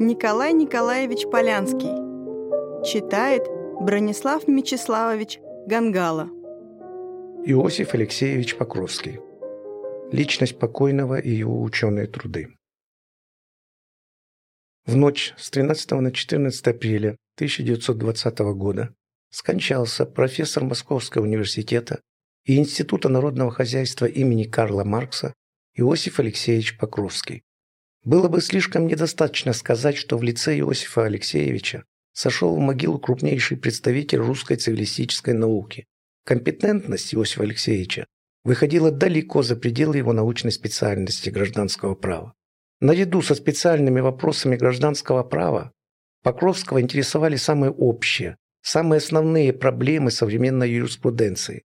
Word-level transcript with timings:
Николай 0.00 0.52
Николаевич 0.52 1.24
Полянский. 1.28 1.90
Читает 2.86 3.42
Бронислав 3.80 4.46
Мечиславович 4.46 5.40
Гангала. 5.66 6.28
Иосиф 7.44 7.94
Алексеевич 7.94 8.56
Покровский. 8.56 9.18
Личность 10.12 10.56
покойного 10.56 11.18
и 11.18 11.30
его 11.30 11.60
ученые 11.60 12.06
труды. 12.06 12.54
В 14.86 14.94
ночь 14.94 15.34
с 15.36 15.50
13 15.50 15.90
на 15.90 16.12
14 16.12 16.68
апреля 16.68 17.16
1920 17.34 18.38
года 18.54 18.94
скончался 19.30 20.06
профессор 20.06 20.62
Московского 20.62 21.24
университета 21.24 22.02
и 22.44 22.56
Института 22.56 23.08
народного 23.08 23.50
хозяйства 23.50 24.06
имени 24.06 24.44
Карла 24.44 24.84
Маркса 24.84 25.34
Иосиф 25.74 26.20
Алексеевич 26.20 26.78
Покровский. 26.78 27.42
Было 28.08 28.28
бы 28.28 28.40
слишком 28.40 28.86
недостаточно 28.86 29.52
сказать, 29.52 29.98
что 29.98 30.16
в 30.16 30.22
лице 30.22 30.58
Иосифа 30.58 31.04
Алексеевича 31.04 31.84
сошел 32.14 32.56
в 32.56 32.58
могилу 32.58 32.98
крупнейший 32.98 33.58
представитель 33.58 34.20
русской 34.20 34.56
цивилистической 34.56 35.34
науки. 35.34 35.84
Компетентность 36.24 37.14
Иосифа 37.14 37.42
Алексеевича 37.42 38.06
выходила 38.44 38.90
далеко 38.90 39.42
за 39.42 39.56
пределы 39.56 39.98
его 39.98 40.14
научной 40.14 40.52
специальности 40.52 41.28
гражданского 41.28 41.94
права. 41.94 42.32
Наряду 42.80 43.20
со 43.20 43.34
специальными 43.34 44.00
вопросами 44.00 44.56
гражданского 44.56 45.22
права 45.22 45.72
Покровского 46.22 46.80
интересовали 46.80 47.36
самые 47.36 47.72
общие, 47.72 48.38
самые 48.62 48.98
основные 48.98 49.52
проблемы 49.52 50.10
современной 50.10 50.70
юриспруденции, 50.70 51.62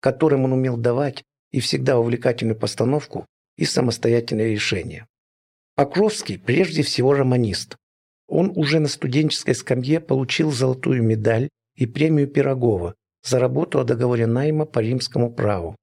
которым 0.00 0.44
он 0.46 0.54
умел 0.54 0.78
давать 0.78 1.22
и 1.50 1.60
всегда 1.60 1.98
увлекательную 1.98 2.58
постановку 2.58 3.26
и 3.58 3.66
самостоятельные 3.66 4.52
решения. 4.52 5.06
Покровский 5.74 6.38
прежде 6.38 6.82
всего 6.82 7.14
романист. 7.14 7.76
Он 8.28 8.52
уже 8.54 8.78
на 8.78 8.88
студенческой 8.88 9.54
скамье 9.54 10.00
получил 10.00 10.50
золотую 10.50 11.02
медаль 11.02 11.48
и 11.76 11.86
премию 11.86 12.28
Пирогова 12.28 12.94
за 13.24 13.38
работу 13.38 13.80
о 13.80 13.84
договоре 13.84 14.26
найма 14.26 14.66
по 14.66 14.80
римскому 14.80 15.32
праву. 15.32 15.76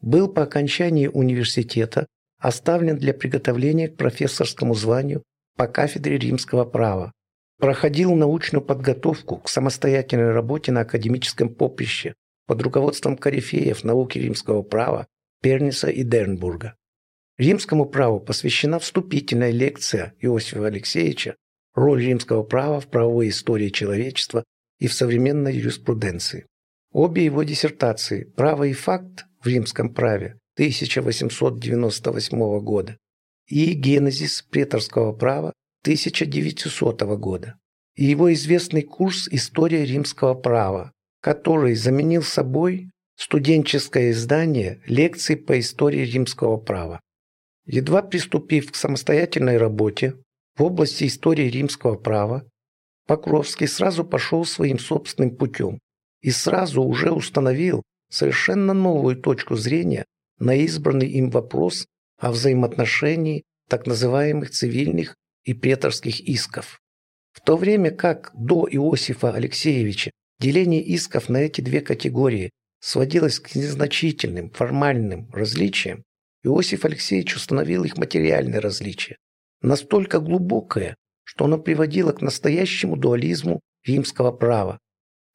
Был 0.00 0.28
по 0.28 0.42
окончании 0.42 1.06
университета 1.06 2.06
оставлен 2.38 2.98
для 2.98 3.14
приготовления 3.14 3.88
к 3.88 3.96
профессорскому 3.96 4.74
званию 4.74 5.22
по 5.56 5.66
кафедре 5.66 6.18
римского 6.18 6.64
права. 6.64 7.12
Проходил 7.58 8.14
научную 8.14 8.62
подготовку 8.62 9.36
к 9.36 9.48
самостоятельной 9.48 10.32
работе 10.32 10.72
на 10.72 10.80
академическом 10.80 11.50
поприще 11.50 12.14
под 12.46 12.62
руководством 12.62 13.16
корифеев 13.16 13.84
науки 13.84 14.18
римского 14.18 14.62
права 14.62 15.06
Перниса 15.42 15.88
и 15.88 16.02
Дернбурга. 16.02 16.74
Римскому 17.40 17.86
праву 17.86 18.20
посвящена 18.20 18.78
вступительная 18.78 19.50
лекция 19.50 20.14
Иосифа 20.20 20.66
Алексеевича 20.66 21.36
«Роль 21.74 22.02
римского 22.02 22.42
права 22.42 22.80
в 22.80 22.88
правовой 22.88 23.30
истории 23.30 23.70
человечества 23.70 24.44
и 24.78 24.88
в 24.88 24.92
современной 24.92 25.56
юриспруденции». 25.56 26.44
Обе 26.92 27.24
его 27.24 27.42
диссертации 27.42 28.24
«Право 28.24 28.64
и 28.64 28.74
факт 28.74 29.24
в 29.42 29.46
римском 29.46 29.94
праве» 29.94 30.38
1898 30.56 32.60
года 32.60 32.98
и 33.48 33.72
«Генезис 33.72 34.42
преторского 34.42 35.14
права» 35.14 35.54
1900 35.84 37.00
года 37.16 37.54
и 37.96 38.04
его 38.04 38.30
известный 38.34 38.82
курс 38.82 39.28
«История 39.30 39.86
римского 39.86 40.34
права», 40.34 40.92
который 41.22 41.74
заменил 41.74 42.22
собой 42.22 42.90
студенческое 43.16 44.10
издание 44.10 44.82
лекций 44.84 45.38
по 45.38 45.58
истории 45.58 46.04
римского 46.04 46.58
права. 46.58 47.00
Едва 47.66 48.02
приступив 48.02 48.72
к 48.72 48.76
самостоятельной 48.76 49.56
работе 49.56 50.14
в 50.56 50.62
области 50.62 51.06
истории 51.06 51.50
римского 51.50 51.96
права, 51.96 52.44
Покровский 53.06 53.66
сразу 53.66 54.04
пошел 54.04 54.44
своим 54.44 54.78
собственным 54.78 55.34
путем 55.34 55.80
и 56.22 56.30
сразу 56.30 56.82
уже 56.82 57.10
установил 57.10 57.82
совершенно 58.08 58.72
новую 58.72 59.16
точку 59.16 59.56
зрения 59.56 60.04
на 60.38 60.54
избранный 60.54 61.08
им 61.08 61.30
вопрос 61.30 61.86
о 62.18 62.30
взаимоотношении 62.30 63.42
так 63.68 63.86
называемых 63.86 64.50
цивильных 64.50 65.16
и 65.44 65.54
преторских 65.54 66.20
исков. 66.20 66.80
В 67.32 67.40
то 67.40 67.56
время 67.56 67.90
как 67.90 68.30
до 68.34 68.68
Иосифа 68.70 69.32
Алексеевича 69.32 70.12
деление 70.38 70.82
исков 70.82 71.28
на 71.28 71.38
эти 71.38 71.60
две 71.60 71.80
категории 71.80 72.50
сводилось 72.80 73.40
к 73.40 73.54
незначительным 73.54 74.50
формальным 74.50 75.28
различиям, 75.32 76.04
Иосиф 76.42 76.84
Алексеевич 76.84 77.36
установил 77.36 77.84
их 77.84 77.96
материальное 77.96 78.60
различие, 78.60 79.16
настолько 79.60 80.20
глубокое, 80.20 80.96
что 81.24 81.44
оно 81.44 81.58
приводило 81.58 82.12
к 82.12 82.22
настоящему 82.22 82.96
дуализму 82.96 83.60
римского 83.84 84.32
права. 84.32 84.78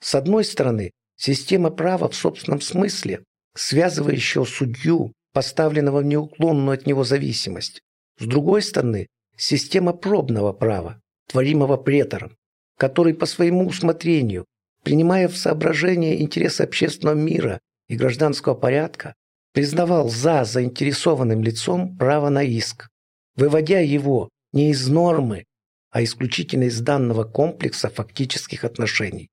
С 0.01 0.15
одной 0.15 0.43
стороны, 0.43 0.91
система 1.15 1.69
права 1.69 2.09
в 2.09 2.15
собственном 2.15 2.61
смысле, 2.61 3.23
связывающего 3.55 4.45
судью, 4.45 5.13
поставленного 5.33 5.99
в 5.99 6.05
неуклонную 6.05 6.75
от 6.75 6.85
него 6.85 7.03
зависимость. 7.03 7.81
С 8.19 8.25
другой 8.25 8.61
стороны, 8.61 9.07
система 9.37 9.93
пробного 9.93 10.53
права, 10.53 11.01
творимого 11.27 11.77
претором, 11.77 12.35
который 12.77 13.13
по 13.13 13.25
своему 13.25 13.67
усмотрению, 13.67 14.45
принимая 14.83 15.27
в 15.27 15.37
соображение 15.37 16.21
интересы 16.21 16.61
общественного 16.61 17.15
мира 17.15 17.59
и 17.87 17.95
гражданского 17.95 18.55
порядка, 18.55 19.13
признавал 19.55 20.09
за 20.09 20.43
заинтересованным 20.43 21.41
лицом 21.41 21.97
право 21.97 22.27
на 22.27 22.43
иск, 22.43 22.89
выводя 23.37 23.79
его 23.79 24.29
не 24.51 24.71
из 24.71 24.89
нормы, 24.89 25.45
а 25.91 26.03
исключительно 26.03 26.65
из 26.65 26.81
данного 26.81 27.23
комплекса 27.23 27.89
фактических 27.89 28.65
отношений. 28.65 29.29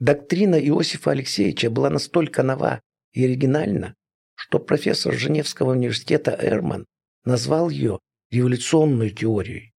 Доктрина 0.00 0.56
Иосифа 0.56 1.12
Алексеевича 1.12 1.70
была 1.70 1.88
настолько 1.88 2.42
нова 2.42 2.80
и 3.12 3.24
оригинальна, 3.24 3.94
что 4.34 4.58
профессор 4.58 5.14
Женевского 5.14 5.70
университета 5.70 6.36
Эрман 6.40 6.86
назвал 7.24 7.70
ее 7.70 8.00
революционной 8.32 9.10
теорией. 9.10 9.72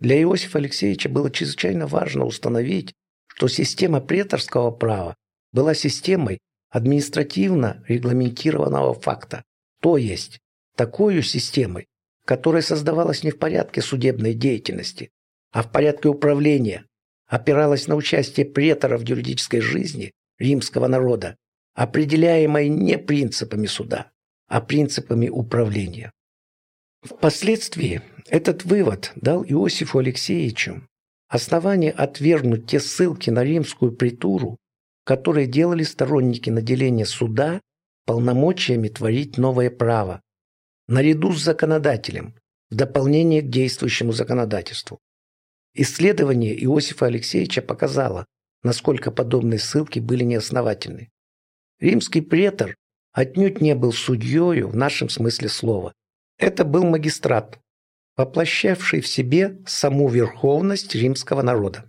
Для 0.00 0.20
Иосифа 0.20 0.58
Алексеевича 0.58 1.08
было 1.08 1.30
чрезвычайно 1.30 1.86
важно 1.86 2.24
установить, 2.24 2.92
что 3.28 3.46
система 3.46 4.00
преторского 4.00 4.72
права 4.72 5.14
была 5.52 5.74
системой, 5.74 6.40
административно 6.70 7.84
регламентированного 7.88 8.94
факта, 8.94 9.44
то 9.80 9.96
есть 9.96 10.40
такой 10.76 11.22
системой, 11.22 11.86
которая 12.24 12.62
создавалась 12.62 13.22
не 13.22 13.30
в 13.30 13.38
порядке 13.38 13.80
судебной 13.80 14.34
деятельности, 14.34 15.10
а 15.52 15.62
в 15.62 15.70
порядке 15.70 16.08
управления, 16.08 16.84
опиралась 17.26 17.86
на 17.86 17.94
участие 17.94 18.46
преторов 18.46 19.02
в 19.02 19.08
юридической 19.08 19.60
жизни 19.60 20.12
римского 20.38 20.86
народа, 20.86 21.36
определяемой 21.74 22.68
не 22.68 22.98
принципами 22.98 23.66
суда, 23.66 24.10
а 24.48 24.60
принципами 24.60 25.28
управления. 25.28 26.12
Впоследствии 27.02 28.02
этот 28.28 28.64
вывод 28.64 29.12
дал 29.14 29.44
Иосифу 29.44 29.98
Алексеевичу 29.98 30.82
основание 31.28 31.92
отвергнуть 31.92 32.66
те 32.66 32.80
ссылки 32.80 33.30
на 33.30 33.44
римскую 33.44 33.92
притуру, 33.92 34.58
которые 35.06 35.46
делали 35.46 35.84
сторонники 35.84 36.50
наделения 36.50 37.06
суда 37.06 37.60
полномочиями 38.06 38.88
творить 38.88 39.38
новое 39.38 39.70
право, 39.70 40.20
наряду 40.88 41.32
с 41.32 41.44
законодателем, 41.44 42.34
в 42.70 42.74
дополнение 42.74 43.40
к 43.40 43.48
действующему 43.48 44.10
законодательству. 44.10 44.98
Исследование 45.74 46.60
Иосифа 46.64 47.06
Алексеевича 47.06 47.62
показало, 47.62 48.26
насколько 48.64 49.12
подобные 49.12 49.60
ссылки 49.60 50.00
были 50.00 50.24
неосновательны. 50.24 51.10
Римский 51.78 52.20
претор 52.20 52.74
отнюдь 53.12 53.60
не 53.60 53.76
был 53.76 53.92
судьёю 53.92 54.68
в 54.68 54.74
нашем 54.74 55.08
смысле 55.08 55.48
слова. 55.48 55.92
Это 56.36 56.64
был 56.64 56.82
магистрат, 56.84 57.60
воплощавший 58.16 59.02
в 59.02 59.06
себе 59.06 59.58
саму 59.66 60.08
верховность 60.08 60.96
римского 60.96 61.42
народа. 61.42 61.88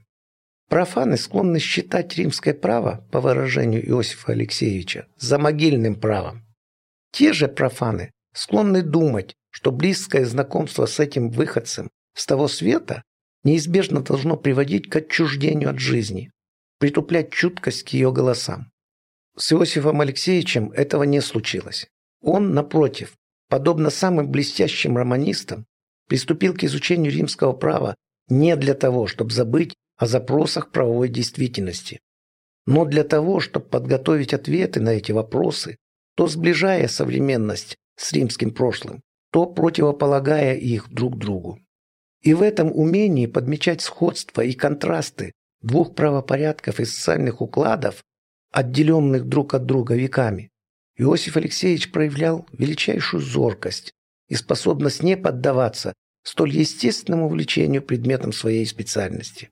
Профаны 0.69 1.15
склонны 1.15 1.59
считать 1.59 2.17
римское 2.17 2.53
право, 2.53 3.07
по 3.11 3.21
выражению 3.21 3.87
Иосифа 3.87 4.33
Алексеевича, 4.33 5.07
за 5.17 5.39
могильным 5.39 5.95
правом. 5.95 6.45
Те 7.11 7.31
же 7.31 7.47
профаны 7.47 8.11
склонны 8.33 8.81
думать, 8.81 9.35
что 9.49 9.71
близкое 9.71 10.25
знакомство 10.25 10.85
с 10.85 10.99
этим 10.99 11.29
выходцем 11.29 11.89
с 12.13 12.25
того 12.25 12.47
света 12.49 13.03
неизбежно 13.43 14.01
должно 14.01 14.35
приводить 14.35 14.89
к 14.89 14.97
отчуждению 14.97 15.69
от 15.69 15.79
жизни, 15.79 16.31
притуплять 16.79 17.31
чуткость 17.31 17.83
к 17.83 17.89
ее 17.89 18.11
голосам. 18.11 18.71
С 19.37 19.53
Иосифом 19.53 20.01
Алексеевичем 20.01 20.71
этого 20.71 21.03
не 21.03 21.21
случилось. 21.21 21.87
Он, 22.21 22.53
напротив, 22.53 23.15
подобно 23.49 23.89
самым 23.89 24.29
блестящим 24.29 24.97
романистам, 24.97 25.65
приступил 26.09 26.53
к 26.53 26.63
изучению 26.63 27.13
римского 27.13 27.53
права 27.53 27.95
не 28.27 28.55
для 28.57 28.73
того, 28.73 29.07
чтобы 29.07 29.31
забыть 29.31 29.75
о 29.97 30.05
запросах 30.05 30.71
правовой 30.71 31.09
действительности, 31.09 31.99
но 32.65 32.85
для 32.85 33.03
того, 33.03 33.39
чтобы 33.39 33.65
подготовить 33.65 34.33
ответы 34.33 34.81
на 34.81 34.89
эти 34.89 35.11
вопросы, 35.11 35.77
то 36.15 36.27
сближая 36.27 36.87
современность 36.87 37.75
с 37.95 38.11
римским 38.11 38.51
прошлым, 38.51 39.01
то 39.31 39.45
противополагая 39.45 40.55
их 40.55 40.89
друг 40.89 41.17
другу. 41.17 41.59
И 42.21 42.33
в 42.33 42.41
этом 42.41 42.71
умении 42.71 43.25
подмечать 43.25 43.81
сходства 43.81 44.41
и 44.41 44.53
контрасты 44.53 45.31
двух 45.61 45.95
правопорядков 45.95 46.79
и 46.79 46.85
социальных 46.85 47.41
укладов, 47.41 48.03
отделенных 48.51 49.25
друг 49.25 49.53
от 49.53 49.65
друга 49.65 49.95
веками, 49.95 50.49
Иосиф 50.97 51.37
Алексеевич 51.37 51.91
проявлял 51.91 52.47
величайшую 52.51 53.21
зоркость 53.21 53.93
и 54.27 54.35
способность 54.35 55.03
не 55.03 55.15
поддаваться 55.15 55.93
столь 56.23 56.51
естественному 56.51 57.29
влечению 57.29 57.81
предметом 57.81 58.33
своей 58.33 58.65
специальности. 58.65 59.49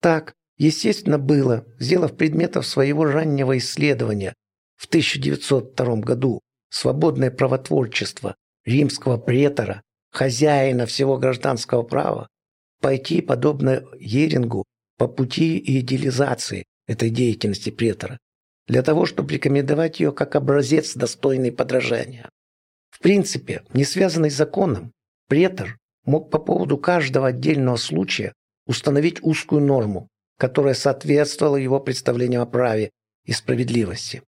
Так, 0.00 0.34
естественно, 0.56 1.18
было, 1.18 1.66
сделав 1.78 2.16
предметов 2.16 2.66
своего 2.66 3.04
раннего 3.04 3.56
исследования 3.58 4.34
в 4.76 4.86
1902 4.86 5.96
году 5.96 6.40
свободное 6.70 7.30
правотворчество 7.30 8.34
римского 8.64 9.18
претора, 9.18 9.82
хозяина 10.10 10.86
всего 10.86 11.18
гражданского 11.18 11.82
права, 11.82 12.28
пойти, 12.80 13.20
подобно 13.20 13.84
Ерингу, 13.98 14.64
по 14.96 15.06
пути 15.06 15.58
идеализации 15.80 16.64
этой 16.86 17.10
деятельности 17.10 17.70
претора, 17.70 18.18
для 18.66 18.82
того, 18.82 19.06
чтобы 19.06 19.32
рекомендовать 19.32 20.00
ее 20.00 20.12
как 20.12 20.36
образец, 20.36 20.94
достойный 20.94 21.52
подражания. 21.52 22.28
В 22.90 23.00
принципе, 23.00 23.62
не 23.72 23.84
связанный 23.84 24.30
с 24.30 24.36
законом, 24.36 24.92
претор 25.28 25.78
мог 26.04 26.30
по 26.30 26.38
поводу 26.38 26.76
каждого 26.78 27.28
отдельного 27.28 27.76
случая 27.76 28.32
установить 28.70 29.18
узкую 29.20 29.62
норму, 29.62 30.08
которая 30.38 30.74
соответствовала 30.74 31.56
его 31.56 31.80
представлениям 31.80 32.42
о 32.42 32.46
праве 32.46 32.92
и 33.24 33.32
справедливости. 33.32 34.22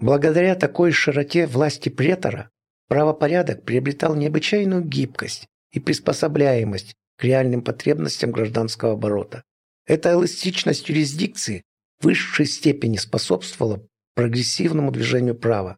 Благодаря 0.00 0.54
такой 0.54 0.92
широте 0.92 1.46
власти 1.46 1.90
претора 1.90 2.48
правопорядок 2.88 3.64
приобретал 3.66 4.14
необычайную 4.14 4.82
гибкость 4.82 5.46
и 5.72 5.78
приспособляемость 5.78 6.94
к 7.18 7.24
реальным 7.24 7.60
потребностям 7.60 8.32
гражданского 8.32 8.94
оборота. 8.94 9.42
Эта 9.84 10.12
эластичность 10.12 10.88
юрисдикции 10.88 11.62
в 12.00 12.04
высшей 12.04 12.46
степени 12.46 12.96
способствовала 12.96 13.86
прогрессивному 14.14 14.90
движению 14.90 15.34
права. 15.34 15.76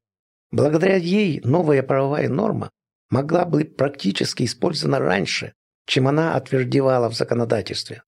Благодаря 0.53 0.95
ей 0.95 1.41
новая 1.43 1.83
правовая 1.83 2.29
норма 2.29 2.71
могла 3.11 3.45
быть 3.45 3.77
практически 3.77 4.45
использована 4.45 5.01
раньше, 5.01 5.53
чем 5.89 6.07
она 6.07 6.35
отвердевала 6.35 7.09
в 7.09 7.15
законодательстве. 7.15 8.03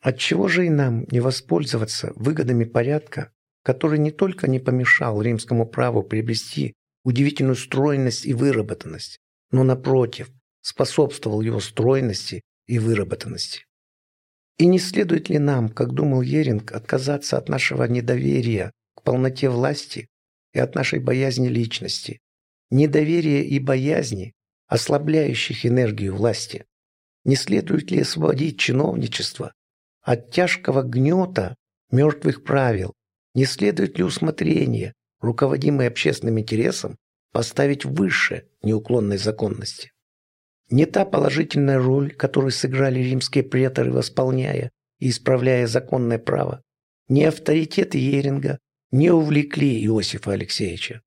Отчего 0.00 0.48
же 0.48 0.64
и 0.66 0.70
нам 0.70 1.04
не 1.10 1.20
воспользоваться 1.20 2.12
выгодами 2.16 2.64
порядка, 2.64 3.30
который 3.62 3.98
не 3.98 4.10
только 4.10 4.48
не 4.48 4.58
помешал 4.58 5.20
римскому 5.20 5.66
праву 5.66 6.02
приобрести 6.02 6.72
удивительную 7.04 7.56
стройность 7.56 8.24
и 8.24 8.32
выработанность, 8.32 9.18
но, 9.50 9.64
напротив, 9.64 10.30
способствовал 10.62 11.42
его 11.42 11.60
стройности 11.60 12.40
и 12.66 12.78
выработанности. 12.78 13.66
И 14.56 14.64
не 14.64 14.78
следует 14.78 15.28
ли 15.28 15.38
нам, 15.38 15.68
как 15.68 15.92
думал 15.92 16.22
Еринг, 16.22 16.72
отказаться 16.72 17.36
от 17.36 17.50
нашего 17.50 17.84
недоверия 17.84 18.72
к 18.94 19.02
полноте 19.02 19.50
власти 19.50 20.08
и 20.54 20.58
от 20.58 20.74
нашей 20.74 21.00
боязни 21.00 21.48
личности, 21.48 22.18
недоверия 22.70 23.42
и 23.42 23.58
боязни, 23.58 24.32
ослабляющих 24.68 25.66
энергию 25.66 26.16
власти? 26.16 26.64
Не 27.26 27.34
следует 27.34 27.90
ли 27.90 28.02
освободить 28.02 28.56
чиновничество 28.56 29.52
от 30.00 30.30
тяжкого 30.30 30.82
гнета 30.82 31.56
мертвых 31.90 32.44
правил? 32.44 32.94
Не 33.34 33.46
следует 33.46 33.98
ли 33.98 34.04
усмотрение, 34.04 34.92
руководимое 35.20 35.88
общественным 35.88 36.38
интересом, 36.38 36.96
поставить 37.32 37.84
выше 37.84 38.46
неуклонной 38.62 39.18
законности? 39.18 39.90
Не 40.70 40.86
та 40.86 41.04
положительная 41.04 41.80
роль, 41.80 42.14
которую 42.14 42.52
сыграли 42.52 43.00
римские 43.00 43.42
преторы, 43.42 43.90
восполняя 43.90 44.70
и 45.00 45.08
исправляя 45.08 45.66
законное 45.66 46.20
право, 46.20 46.62
ни 47.08 47.24
авторитеты 47.24 47.98
Еринга 47.98 48.60
не 48.92 49.10
увлекли 49.10 49.84
Иосифа 49.84 50.30
Алексеевича. 50.30 51.02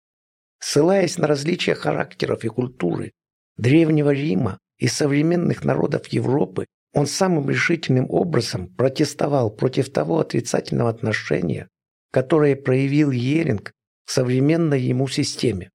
Ссылаясь 0.59 1.17
на 1.17 1.27
различия 1.27 1.75
характеров 1.75 2.43
и 2.43 2.49
культуры 2.49 3.13
Древнего 3.55 4.11
Рима 4.11 4.59
и 4.79 4.87
современных 4.87 5.63
народов 5.63 6.07
Европы, 6.07 6.65
он 6.93 7.05
самым 7.05 7.49
решительным 7.49 8.09
образом 8.09 8.73
протестовал 8.75 9.51
против 9.51 9.91
того 9.91 10.19
отрицательного 10.19 10.89
отношения, 10.89 11.67
которое 12.11 12.55
проявил 12.55 13.11
Еринг 13.11 13.71
к 14.05 14.09
современной 14.09 14.81
ему 14.81 15.07
системе, 15.07 15.69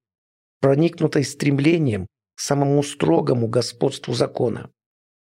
проникнутой 0.59 1.23
стремлением 1.23 2.07
к 2.35 2.39
самому 2.41 2.83
строгому 2.83 3.47
господству 3.47 4.13
закона. 4.13 4.69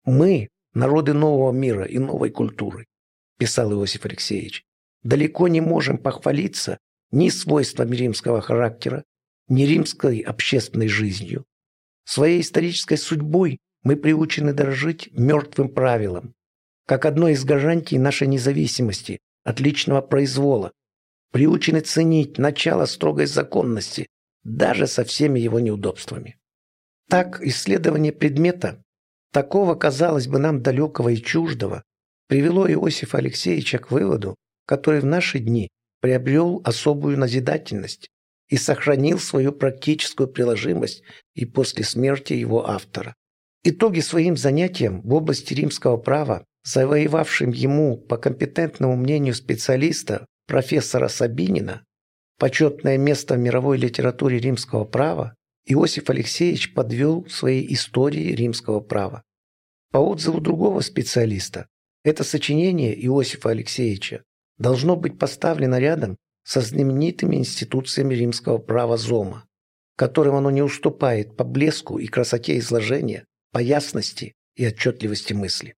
«Мы– 0.05 0.49
народы 0.75 1.13
нового 1.13 1.53
мира 1.53 1.85
и 1.85 1.99
новой 1.99 2.31
культуры»,– 2.31 2.87
писал 3.39 3.73
Иосиф 3.73 4.07
Алексеевич, 4.07 4.63
«далеко 5.03 5.49
не 5.49 5.61
можем 5.61 5.99
похвалиться 5.99 6.79
ни 7.11 7.29
свойствами 7.29 7.95
римского 7.95 8.41
характера, 8.41 9.05
ни 9.49 9.65
римской 9.65 10.21
общественной 10.21 10.89
жизнью. 10.89 11.45
Своей 12.05 12.41
исторической 12.41 12.97
судьбой 12.97 13.59
мы 13.85 13.97
приучены 13.97 14.53
дорожить 14.53 15.11
мертвым 15.13 15.69
правилам, 15.69 16.35
как 16.87 17.05
одной 17.05 17.33
из 17.33 17.45
гарантий 17.45 17.99
нашей 17.99 18.27
независимости 18.27 19.21
от 19.45 19.61
личного 19.61 20.01
произвола, 20.01 20.73
приучены 21.31 21.81
ценить 21.81 22.39
начало 22.39 22.87
строгой 22.87 23.27
законности, 23.27 24.09
даже 24.43 24.87
со 24.87 25.05
всеми 25.05 25.39
его 25.39 25.61
неудобствами. 25.61 26.37
Так 27.09 27.43
исследование 27.43 28.13
предмета, 28.13 28.83
такого, 29.33 29.75
казалось 29.75 30.27
бы, 30.27 30.39
нам 30.39 30.63
далекого 30.63 31.11
и 31.11 31.17
чуждого, 31.17 31.83
привело 32.29 32.69
Иосифа 32.71 33.19
Алексеевича 33.19 33.79
к 33.79 33.91
выводу, 33.91 34.35
который 34.67 35.01
в 35.01 35.07
наши 35.07 35.39
дни 35.39 35.69
приобрел 36.01 36.63
особую 36.65 37.19
назидательность 37.19 38.09
и 38.49 38.57
сохранил 38.57 39.19
свою 39.19 39.53
практическую 39.53 40.29
приложимость 40.29 41.03
и 41.35 41.45
после 41.45 41.85
смерти 41.85 42.35
его 42.35 42.69
автора. 42.69 43.15
Итоги 43.67 44.01
своим 44.01 44.37
занятиям 44.37 45.01
в 45.01 45.15
области 45.15 45.55
римского 45.55 45.97
права, 45.97 46.45
завоевавшим 46.65 47.51
ему, 47.51 47.97
по 47.97 48.19
компетентному 48.19 48.95
мнению 48.95 49.35
специалиста, 49.35 50.27
профессора 50.47 51.09
Сабинина, 51.09 51.83
почетное 52.39 52.99
место 52.99 53.37
в 53.37 53.39
мировой 53.39 53.79
литературе 53.79 54.39
римского 54.39 54.85
права, 54.85 55.35
Иосиф 55.65 56.11
Алексеевич 56.11 56.75
подвел 56.75 57.27
своей 57.31 57.73
истории 57.73 58.35
римского 58.35 58.81
права. 58.81 59.23
По 59.91 59.97
отзыву 59.97 60.43
другого 60.43 60.81
специалиста, 60.81 61.67
это 62.03 62.23
сочинение 62.23 62.95
Иосифа 63.07 63.49
Алексеевича 63.49 64.25
должно 64.59 64.95
быть 64.95 65.19
поставлено 65.19 65.79
рядом 65.79 66.19
со 66.43 66.61
знаменитыми 66.61 67.37
институциями 67.37 68.15
римского 68.15 68.59
права 68.59 68.99
Зома, 68.99 69.47
которым 69.97 70.35
оно 70.35 70.51
не 70.51 70.61
уступает 70.61 71.35
по 71.35 71.45
блеску 71.45 71.99
и 71.99 72.09
красоте 72.09 72.59
изложения, 72.59 73.25
по 73.55 73.61
ясности 73.61 74.35
и 74.57 74.67
отчетливости 74.67 75.33
мысли. 75.33 75.77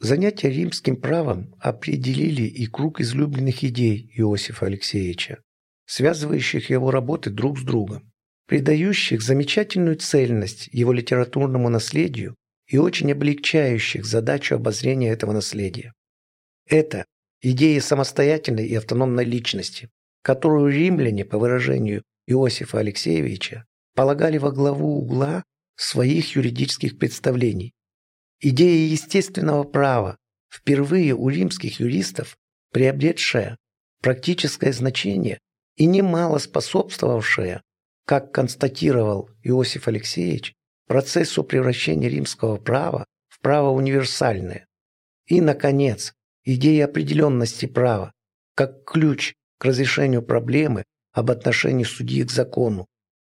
Занятия 0.00 0.50
римским 0.50 0.96
правом 0.96 1.54
определили 1.60 2.42
и 2.42 2.66
круг 2.66 3.00
излюбленных 3.00 3.62
идей 3.62 4.10
Иосифа 4.16 4.66
Алексеевича, 4.66 5.38
связывающих 5.86 6.68
его 6.68 6.90
работы 6.90 7.30
друг 7.30 7.60
с 7.60 7.62
другом 7.62 8.10
придающих 8.48 9.22
замечательную 9.22 9.96
цельность 9.96 10.68
его 10.72 10.92
литературному 10.92 11.68
наследию 11.68 12.34
и 12.66 12.78
очень 12.78 13.12
облегчающих 13.12 14.04
задачу 14.04 14.56
обозрения 14.56 15.10
этого 15.10 15.32
наследия. 15.32 15.92
Это 16.68 17.04
идея 17.40 17.80
самостоятельной 17.80 18.66
и 18.66 18.74
автономной 18.74 19.24
личности, 19.24 19.90
которую 20.22 20.72
римляне, 20.72 21.24
по 21.24 21.38
выражению 21.38 22.02
Иосифа 22.26 22.80
Алексеевича, 22.80 23.64
полагали 23.94 24.38
во 24.38 24.50
главу 24.50 24.98
угла 24.98 25.44
своих 25.76 26.36
юридических 26.36 26.98
представлений. 26.98 27.74
Идея 28.40 28.90
естественного 28.90 29.64
права, 29.64 30.18
впервые 30.50 31.14
у 31.14 31.28
римских 31.28 31.80
юристов 31.80 32.36
приобретшая 32.72 33.56
практическое 34.02 34.72
значение 34.72 35.40
и 35.76 35.86
немало 35.86 36.38
способствовавшая 36.38 37.62
как 38.06 38.32
констатировал 38.32 39.30
Иосиф 39.42 39.88
Алексеевич, 39.88 40.54
процессу 40.86 41.42
превращения 41.42 42.08
римского 42.08 42.56
права 42.56 43.04
в 43.28 43.40
право 43.40 43.70
универсальное. 43.70 44.66
И, 45.26 45.40
наконец, 45.40 46.14
идея 46.44 46.84
определенности 46.84 47.66
права, 47.66 48.12
как 48.54 48.84
ключ 48.84 49.34
к 49.58 49.64
разрешению 49.64 50.22
проблемы 50.22 50.84
об 51.12 51.32
отношении 51.32 51.82
судьи 51.82 52.22
к 52.22 52.30
закону, 52.30 52.86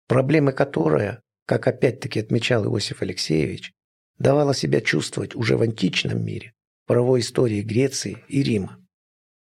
проблемы 0.07 0.53
которая, 0.53 1.23
как 1.49 1.67
опять-таки 1.67 2.21
отмечал 2.21 2.67
Иосиф 2.67 3.01
Алексеевич, 3.01 3.73
давала 4.19 4.55
себя 4.55 4.83
чувствовать 4.83 5.35
уже 5.35 5.57
в 5.57 5.63
античном 5.63 6.23
мире, 6.23 6.53
правовой 6.87 7.21
истории 7.21 7.63
Греции 7.63 8.19
и 8.29 8.43
Рима. 8.43 8.87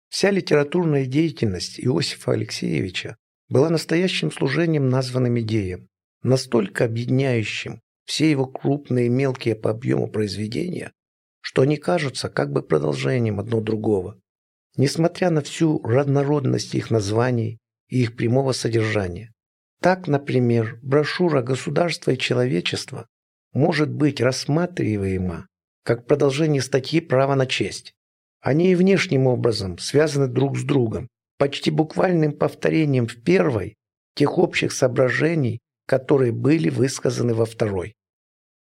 Вся 0.08 0.30
литературная 0.30 1.04
деятельность 1.04 1.78
Иосифа 1.78 2.32
Алексеевича 2.32 3.18
была 3.50 3.68
настоящим 3.68 4.32
служением 4.32 4.88
названным 4.88 5.38
идеям, 5.40 5.88
настолько 6.22 6.86
объединяющим 6.86 7.82
все 8.06 8.30
его 8.30 8.46
крупные 8.46 9.06
и 9.06 9.10
мелкие 9.10 9.54
по 9.54 9.68
объему 9.68 10.08
произведения, 10.08 10.92
что 11.42 11.60
они 11.60 11.76
кажутся 11.76 12.30
как 12.30 12.52
бы 12.52 12.62
продолжением 12.62 13.38
одно 13.38 13.60
другого, 13.60 14.18
несмотря 14.78 15.28
на 15.28 15.42
всю 15.42 15.82
разнородность 15.82 16.74
их 16.74 16.90
названий 16.90 17.58
и 17.88 18.00
их 18.00 18.16
прямого 18.16 18.52
содержания. 18.52 19.34
Так, 19.80 20.08
например, 20.08 20.78
брошюра 20.82 21.42
«Государство 21.42 22.10
и 22.10 22.18
человечество» 22.18 23.06
может 23.52 23.90
быть 23.90 24.20
рассматриваема 24.20 25.46
как 25.84 26.06
продолжение 26.06 26.60
статьи 26.60 27.00
«Право 27.00 27.34
на 27.34 27.46
честь». 27.46 27.94
Они 28.40 28.72
и 28.72 28.74
внешним 28.74 29.26
образом 29.26 29.78
связаны 29.78 30.28
друг 30.28 30.58
с 30.58 30.62
другом, 30.62 31.08
почти 31.38 31.70
буквальным 31.70 32.32
повторением 32.32 33.06
в 33.06 33.22
первой 33.22 33.76
тех 34.14 34.36
общих 34.36 34.72
соображений, 34.72 35.60
которые 35.86 36.32
были 36.32 36.68
высказаны 36.68 37.34
во 37.34 37.46
второй. 37.46 37.94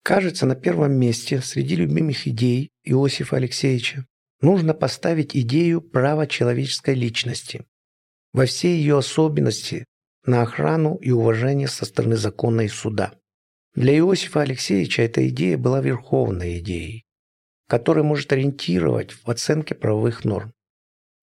Кажется, 0.02 0.44
на 0.44 0.54
первом 0.56 0.92
месте 0.92 1.40
среди 1.40 1.76
любимых 1.76 2.26
идей 2.26 2.70
Иосифа 2.82 3.36
Алексеевича 3.36 4.06
нужно 4.40 4.74
поставить 4.74 5.36
идею 5.36 5.80
права 5.80 6.26
человеческой 6.26 6.94
личности 6.94 7.64
во 8.32 8.46
всей 8.46 8.78
ее 8.78 8.98
особенности 8.98 9.86
на 10.26 10.42
охрану 10.42 10.96
и 10.96 11.10
уважение 11.10 11.68
со 11.68 11.84
стороны 11.84 12.16
закона 12.16 12.62
и 12.62 12.68
суда. 12.68 13.12
Для 13.74 13.96
Иосифа 13.98 14.42
Алексеевича 14.42 15.02
эта 15.02 15.28
идея 15.28 15.58
была 15.58 15.80
верховной 15.80 16.58
идеей, 16.58 17.04
которая 17.68 18.04
может 18.04 18.32
ориентировать 18.32 19.12
в 19.12 19.28
оценке 19.28 19.74
правовых 19.74 20.24
норм. 20.24 20.52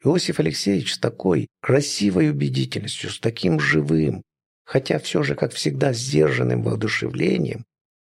Иосиф 0.03 0.39
Алексеевич 0.39 0.95
с 0.95 0.99
такой 0.99 1.47
красивой 1.61 2.29
убедительностью, 2.29 3.09
с 3.09 3.19
таким 3.19 3.59
живым, 3.59 4.23
хотя 4.65 4.99
все 4.99 5.23
же, 5.23 5.35
как 5.35 5.53
всегда, 5.53 5.93
сдержанным 5.93 6.63
воодушевлением, 6.63 7.65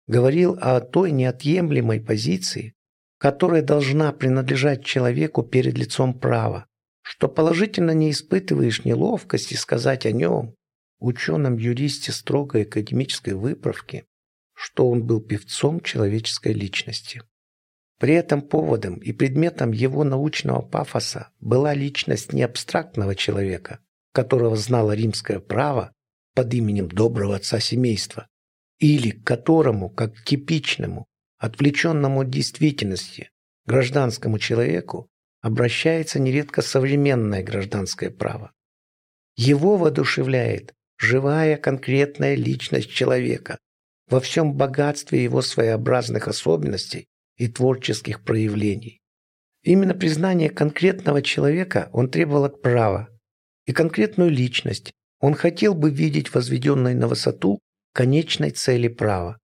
говорил 0.07 0.57
о 0.59 0.81
той 0.81 1.11
неотъемлемой 1.11 2.01
позиции, 2.01 2.73
которая 3.19 3.61
должна 3.61 4.11
принадлежать 4.11 4.83
человеку 4.83 5.43
перед 5.43 5.77
лицом 5.77 6.19
права, 6.19 6.65
что 7.01 7.29
положительно 7.29 7.91
не 7.91 8.11
испытываешь 8.11 8.83
неловкости 8.83 9.53
сказать 9.53 10.05
о 10.05 10.11
нем, 10.11 10.55
ученом-юристе 11.05 12.11
строгой 12.11 12.63
академической 12.63 13.33
выправки, 13.33 14.05
что 14.53 14.89
он 14.89 15.03
был 15.03 15.21
певцом 15.21 15.81
человеческой 15.81 16.53
личности. 16.53 17.21
При 17.99 18.13
этом 18.13 18.41
поводом 18.41 18.95
и 18.97 19.11
предметом 19.11 19.71
его 19.71 20.03
научного 20.03 20.61
пафоса 20.61 21.29
была 21.39 21.73
личность 21.73 22.33
не 22.33 22.43
абстрактного 22.43 23.15
человека, 23.15 23.79
которого 24.11 24.55
знало 24.55 24.93
римское 24.93 25.39
право 25.39 25.93
под 26.35 26.53
именем 26.53 26.89
доброго 26.89 27.35
отца 27.35 27.59
семейства, 27.59 28.27
или 28.79 29.11
к 29.11 29.23
которому, 29.23 29.89
как 29.89 30.23
типичному, 30.23 31.05
отвлеченному 31.37 32.21
от 32.21 32.29
действительности, 32.29 33.29
гражданскому 33.65 34.39
человеку 34.39 35.09
обращается 35.41 36.19
нередко 36.19 36.61
современное 36.61 37.43
гражданское 37.43 38.09
право. 38.09 38.51
Его 39.35 39.77
воодушевляет 39.77 40.73
живая 40.97 41.57
конкретная 41.57 42.35
личность 42.35 42.89
человека 42.89 43.57
во 44.07 44.19
всем 44.19 44.53
богатстве 44.53 45.23
его 45.23 45.41
своеобразных 45.41 46.27
особенностей 46.27 47.07
и 47.37 47.47
творческих 47.47 48.23
проявлений. 48.23 49.01
Именно 49.63 49.93
признание 49.93 50.49
конкретного 50.49 51.21
человека 51.21 51.89
он 51.93 52.09
требовал 52.09 52.45
от 52.45 52.61
права, 52.61 53.09
и 53.65 53.71
конкретную 53.71 54.29
личность 54.29 54.91
он 55.19 55.35
хотел 55.35 55.73
бы 55.73 55.89
видеть 55.89 56.33
возведенной 56.33 56.95
на 56.95 57.07
высоту 57.07 57.59
конечной 57.93 58.51
цели 58.51 58.89
права. 58.89 59.39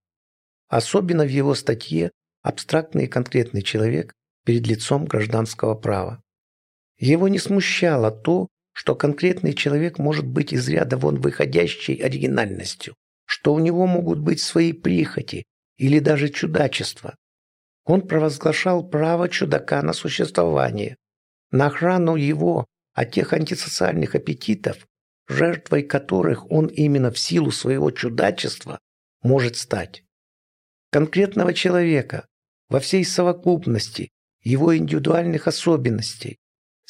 Особенно 0.68 1.24
в 1.24 1.28
его 1.30 1.54
статье 1.54 2.10
«Абстрактный 2.42 3.04
и 3.04 3.08
конкретный 3.08 3.62
человек 3.62 4.12
перед 4.44 4.66
лицом 4.66 5.06
гражданского 5.06 5.74
права». 5.74 6.22
Его 6.98 7.28
не 7.28 7.38
смущало 7.38 8.10
то, 8.10 8.48
что 8.72 8.94
конкретный 8.94 9.52
человек 9.52 9.98
может 9.98 10.26
быть 10.26 10.52
из 10.52 10.68
ряда 10.68 10.96
вон 10.96 11.20
выходящей 11.20 11.94
оригинальностью, 11.94 12.94
что 13.26 13.54
у 13.54 13.58
него 13.58 13.86
могут 13.86 14.18
быть 14.18 14.40
свои 14.40 14.72
прихоти 14.72 15.44
или 15.76 15.98
даже 15.98 16.28
чудачества, 16.28 17.16
он 17.84 18.06
провозглашал 18.06 18.88
право 18.88 19.28
чудака 19.28 19.82
на 19.82 19.92
существование, 19.92 20.96
на 21.50 21.66
охрану 21.66 22.16
его 22.16 22.66
от 22.92 23.12
тех 23.12 23.32
антисоциальных 23.32 24.14
аппетитов, 24.14 24.86
жертвой 25.28 25.82
которых 25.82 26.50
он 26.50 26.66
именно 26.66 27.10
в 27.10 27.18
силу 27.18 27.50
своего 27.50 27.90
чудачества 27.90 28.78
может 29.22 29.56
стать. 29.56 30.04
Конкретного 30.90 31.54
человека 31.54 32.26
во 32.68 32.80
всей 32.80 33.04
совокупности 33.04 34.10
его 34.42 34.76
индивидуальных 34.76 35.46
особенностей, 35.46 36.38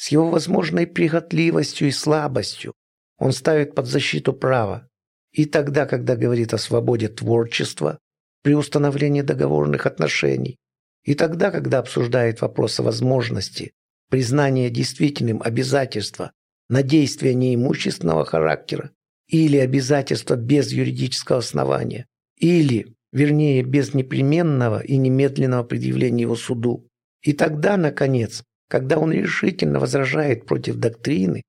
с 0.01 0.07
его 0.07 0.31
возможной 0.31 0.87
прихотливостью 0.87 1.89
и 1.89 1.91
слабостью 1.91 2.73
он 3.19 3.33
ставит 3.33 3.75
под 3.75 3.85
защиту 3.85 4.33
права. 4.33 4.87
И 5.31 5.45
тогда, 5.45 5.85
когда 5.85 6.15
говорит 6.15 6.55
о 6.55 6.57
свободе 6.57 7.07
творчества, 7.07 7.99
при 8.41 8.55
установлении 8.55 9.21
договорных 9.21 9.85
отношений, 9.85 10.57
и 11.03 11.13
тогда, 11.13 11.51
когда 11.51 11.77
обсуждает 11.77 12.41
вопрос 12.41 12.79
о 12.79 12.83
возможности 12.83 13.73
признания 14.09 14.71
действительным 14.71 15.39
обязательства 15.43 16.31
на 16.67 16.81
действия 16.81 17.35
неимущественного 17.35 18.25
характера 18.25 18.89
или 19.27 19.57
обязательства 19.57 20.33
без 20.33 20.71
юридического 20.71 21.37
основания, 21.37 22.07
или, 22.39 22.95
вернее, 23.11 23.61
без 23.61 23.93
непременного 23.93 24.79
и 24.79 24.97
немедленного 24.97 25.63
предъявления 25.63 26.23
его 26.23 26.35
суду. 26.35 26.87
И 27.21 27.33
тогда, 27.33 27.77
наконец, 27.77 28.43
когда 28.71 28.97
он 28.97 29.11
решительно 29.11 29.79
возражает 29.79 30.45
против 30.45 30.77
доктрины, 30.77 31.43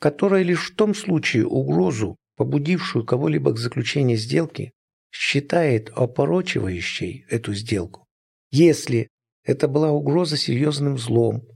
которая 0.00 0.44
лишь 0.44 0.70
в 0.70 0.76
том 0.76 0.94
случае 0.94 1.44
угрозу, 1.46 2.16
побудившую 2.36 3.04
кого-либо 3.04 3.52
к 3.52 3.58
заключению 3.58 4.16
сделки, 4.16 4.70
считает 5.10 5.90
опорочивающей 5.90 7.26
эту 7.28 7.52
сделку 7.52 8.08
если 8.50 9.08
это 9.44 9.68
была 9.68 9.90
угроза 9.90 10.36
серьезным 10.36 10.98
злом, 10.98 11.46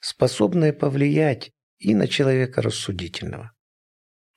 способная 0.00 0.72
повлиять 0.72 1.50
и 1.78 1.94
на 1.94 2.06
человека 2.06 2.62
рассудительного. 2.62 3.52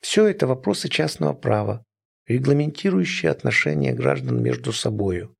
Все 0.00 0.26
это 0.26 0.46
вопросы 0.46 0.88
частного 0.88 1.34
права, 1.34 1.84
регламентирующие 2.26 3.30
отношения 3.30 3.92
граждан 3.92 4.42
между 4.42 4.72
собою. 4.72 5.34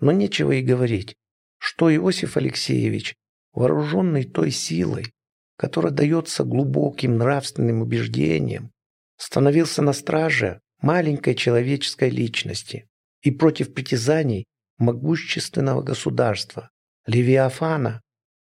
Но 0.00 0.12
нечего 0.12 0.52
и 0.52 0.62
говорить, 0.62 1.14
что 1.58 1.94
Иосиф 1.94 2.36
Алексеевич, 2.36 3.14
вооруженный 3.58 4.22
той 4.22 4.52
силой, 4.52 5.12
которая 5.56 5.92
дается 5.92 6.44
глубоким 6.44 7.18
нравственным 7.18 7.82
убеждениям, 7.82 8.70
становился 9.16 9.82
на 9.82 9.92
страже 9.92 10.60
маленькой 10.80 11.34
человеческой 11.34 12.10
личности 12.10 12.88
и 13.22 13.32
против 13.32 13.74
притязаний 13.74 14.44
могущественного 14.78 15.82
государства, 15.82 16.70
Левиафана, 17.06 18.00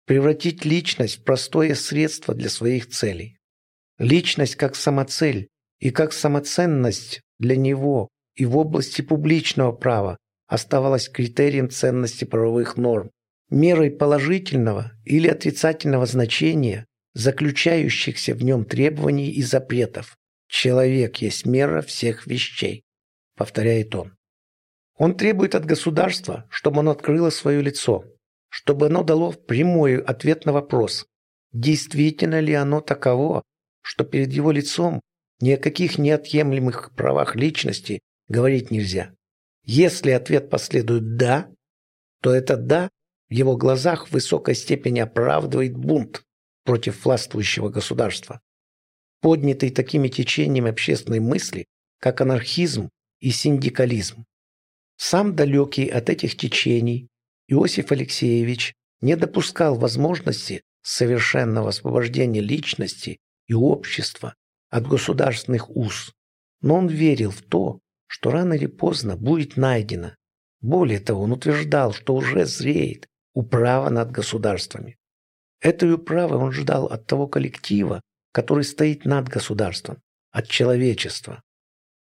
превратить 0.08 0.66
личность 0.66 1.20
в 1.20 1.24
простое 1.24 1.76
средство 1.76 2.34
для 2.34 2.50
своих 2.50 2.90
целей. 2.90 3.38
Личность 4.00 4.56
как 4.56 4.76
самоцель 4.76 5.50
и 5.80 5.92
как 5.92 6.14
самоценность 6.14 7.22
для 7.38 7.56
него 7.56 8.10
и 8.36 8.46
в 8.48 8.58
области 8.58 9.04
публичного 9.04 9.72
права 9.72 10.18
оставалась 10.48 11.10
критерием 11.10 11.70
ценности 11.70 12.26
правовых 12.26 12.76
норм, 12.76 13.12
мерой 13.50 13.92
положительного 13.92 14.92
или 15.04 15.28
отрицательного 15.28 16.06
значения, 16.06 16.86
заключающихся 17.14 18.34
в 18.34 18.44
нем 18.44 18.66
требований 18.66 19.32
и 19.32 19.42
запретов. 19.42 20.18
Человек 20.48 21.18
есть 21.18 21.46
мера 21.46 21.82
всех 21.82 22.28
вещей, 22.28 22.84
повторяет 23.36 23.96
он. 23.96 24.16
Он 24.98 25.16
требует 25.16 25.56
от 25.56 25.66
государства, 25.66 26.46
чтобы 26.50 26.80
оно 26.80 26.92
открыло 26.92 27.30
свое 27.30 27.62
лицо, 27.62 28.06
чтобы 28.50 28.88
оно 28.88 29.04
дало 29.04 29.32
прямой 29.34 30.02
ответ 30.02 30.46
на 30.46 30.54
вопрос, 30.54 31.06
действительно 31.52 32.40
ли 32.40 32.54
оно 32.54 32.82
таково, 32.82 33.44
что 33.82 34.04
перед 34.04 34.32
его 34.32 34.52
лицом 34.52 35.02
ни 35.42 35.52
о 35.52 35.58
каких 35.58 35.98
неотъемлемых 35.98 36.94
правах 36.96 37.36
личности 37.36 38.00
говорить 38.28 38.72
нельзя. 38.72 39.14
Если 39.64 40.12
ответ 40.12 40.50
последует 40.50 41.18
«да», 41.18 41.50
то 42.22 42.34
это 42.34 42.56
«да» 42.56 42.90
в 43.30 43.34
его 43.34 43.58
глазах 43.58 44.08
в 44.08 44.12
высокой 44.12 44.56
степени 44.56 45.00
оправдывает 45.00 45.76
бунт 45.76 46.24
против 46.64 47.06
властвующего 47.06 47.70
государства, 47.70 48.42
поднятый 49.22 49.70
такими 49.70 50.08
течениями 50.08 50.70
общественной 50.70 51.20
мысли, 51.20 51.66
как 52.00 52.22
анархизм 52.22 52.90
и 53.20 53.32
синдикализм. 53.32 54.26
Сам 54.98 55.36
далекий 55.36 55.88
от 55.88 56.10
этих 56.10 56.38
течений, 56.38 57.10
Иосиф 57.48 57.92
Алексеевич 57.92 58.74
не 59.02 59.16
допускал 59.16 59.76
возможности 59.76 60.64
совершенного 60.82 61.70
освобождения 61.70 62.42
личности 62.42 63.20
и 63.48 63.54
общества 63.54 64.36
от 64.70 64.88
государственных 64.88 65.70
уз, 65.76 66.14
но 66.62 66.76
он 66.76 66.88
верил 66.88 67.32
в 67.32 67.42
то, 67.42 67.80
что 68.08 68.32
рано 68.32 68.54
или 68.54 68.68
поздно 68.68 69.18
будет 69.18 69.58
найдено. 69.58 70.16
Более 70.62 71.00
того, 71.00 71.24
он 71.24 71.32
утверждал, 71.32 71.94
что 71.94 72.16
уже 72.16 72.46
зреет, 72.46 73.08
управа 73.36 73.90
над 73.90 74.10
государствами. 74.12 74.98
Этой 75.62 75.94
управы 75.94 76.38
он 76.38 76.52
ждал 76.52 76.86
от 76.86 77.06
того 77.06 77.28
коллектива, 77.28 78.02
который 78.32 78.64
стоит 78.64 79.06
над 79.06 79.30
государством, 79.30 80.02
от 80.32 80.48
человечества. 80.48 81.44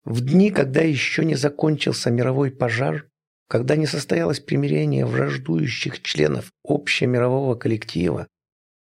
В 0.04 0.22
дни, 0.22 0.52
когда 0.52 0.82
еще 0.82 1.26
не 1.26 1.36
закончился 1.36 2.12
мировой 2.12 2.52
пожар, 2.52 3.08
когда 3.48 3.76
не 3.76 3.88
состоялось 3.88 4.40
примирение 4.40 5.06
враждующих 5.06 6.02
членов 6.02 6.52
общемирового 6.64 7.56
коллектива, 7.56 8.28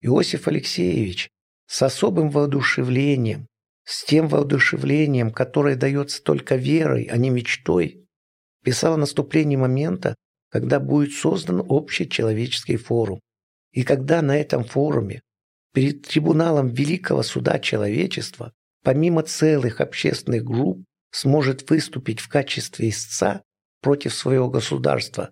Иосиф 0.01 0.48
Алексеевич 0.48 1.29
с 1.67 1.81
особым 1.83 2.29
воодушевлением, 2.29 3.48
с 3.83 4.03
тем 4.03 4.27
воодушевлением, 4.27 5.31
которое 5.31 5.75
дается 5.75 6.24
только 6.24 6.55
верой, 6.55 7.03
а 7.05 7.17
не 7.17 7.29
мечтой, 7.29 8.07
писал 8.63 8.95
о 8.95 8.98
наступлении 8.98 9.55
момента, 9.55 10.15
когда 10.51 10.79
будет 10.79 11.13
создан 11.13 11.63
общий 11.67 12.08
человеческий 12.08 12.75
форум. 12.75 13.22
И 13.72 13.84
когда 13.84 14.22
на 14.22 14.38
этом 14.38 14.65
форуме 14.65 15.22
перед 15.74 16.03
трибуналом 16.03 16.67
Великого 16.67 17.24
Суда 17.24 17.58
Человечества, 17.60 18.51
помимо 18.84 19.24
целых 19.24 19.79
общественных 19.79 20.43
групп, 20.43 20.84
сможет 21.12 21.70
выступить 21.70 22.20
в 22.20 22.27
качестве 22.27 22.89
истца 22.89 23.43
против 23.81 24.13
своего 24.13 24.50
государства 24.50 25.31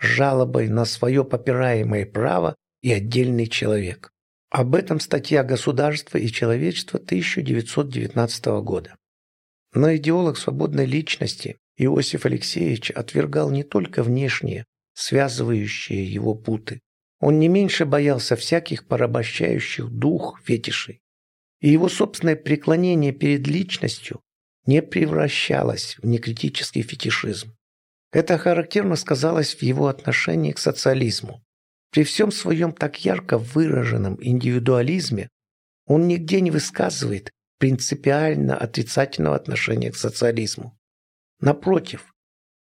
с 0.00 0.04
жалобой 0.04 0.68
на 0.68 0.84
свое 0.84 1.24
попираемое 1.24 2.06
право 2.06 2.54
и 2.82 2.92
отдельный 2.92 3.46
человек. 3.46 4.12
Об 4.50 4.74
этом 4.74 5.00
статья 5.00 5.44
«Государство 5.44 6.16
и 6.16 6.28
человечество» 6.28 6.98
1919 6.98 8.46
года. 8.62 8.96
Но 9.74 9.94
идеолог 9.96 10.38
свободной 10.38 10.86
личности 10.86 11.58
Иосиф 11.78 12.26
Алексеевич 12.26 12.90
отвергал 12.90 13.50
не 13.50 13.62
только 13.62 14.02
внешние, 14.02 14.64
связывающие 14.94 16.04
его 16.04 16.34
путы. 16.34 16.80
Он 17.20 17.38
не 17.38 17.48
меньше 17.48 17.86
боялся 17.86 18.36
всяких 18.36 18.86
порабощающих 18.86 19.88
дух 19.88 20.40
фетишей. 20.44 21.00
И 21.60 21.70
его 21.70 21.88
собственное 21.88 22.36
преклонение 22.36 23.12
перед 23.12 23.46
личностью 23.46 24.20
не 24.66 24.82
превращалось 24.82 25.96
в 25.98 26.06
некритический 26.06 26.82
фетишизм. 26.82 27.56
Это 28.12 28.38
характерно 28.38 28.96
сказалось 28.96 29.54
в 29.54 29.62
его 29.62 29.86
отношении 29.86 30.52
к 30.52 30.58
социализму. 30.58 31.42
При 31.90 32.04
всем 32.04 32.30
своем 32.30 32.72
так 32.72 33.04
ярко 33.04 33.38
выраженном 33.38 34.18
индивидуализме 34.20 35.28
он 35.86 36.06
нигде 36.06 36.40
не 36.40 36.50
высказывает 36.50 37.30
принципиально 37.58 38.56
отрицательного 38.56 39.36
отношения 39.36 39.90
к 39.90 39.96
социализму. 39.96 40.77
Напротив, 41.40 42.12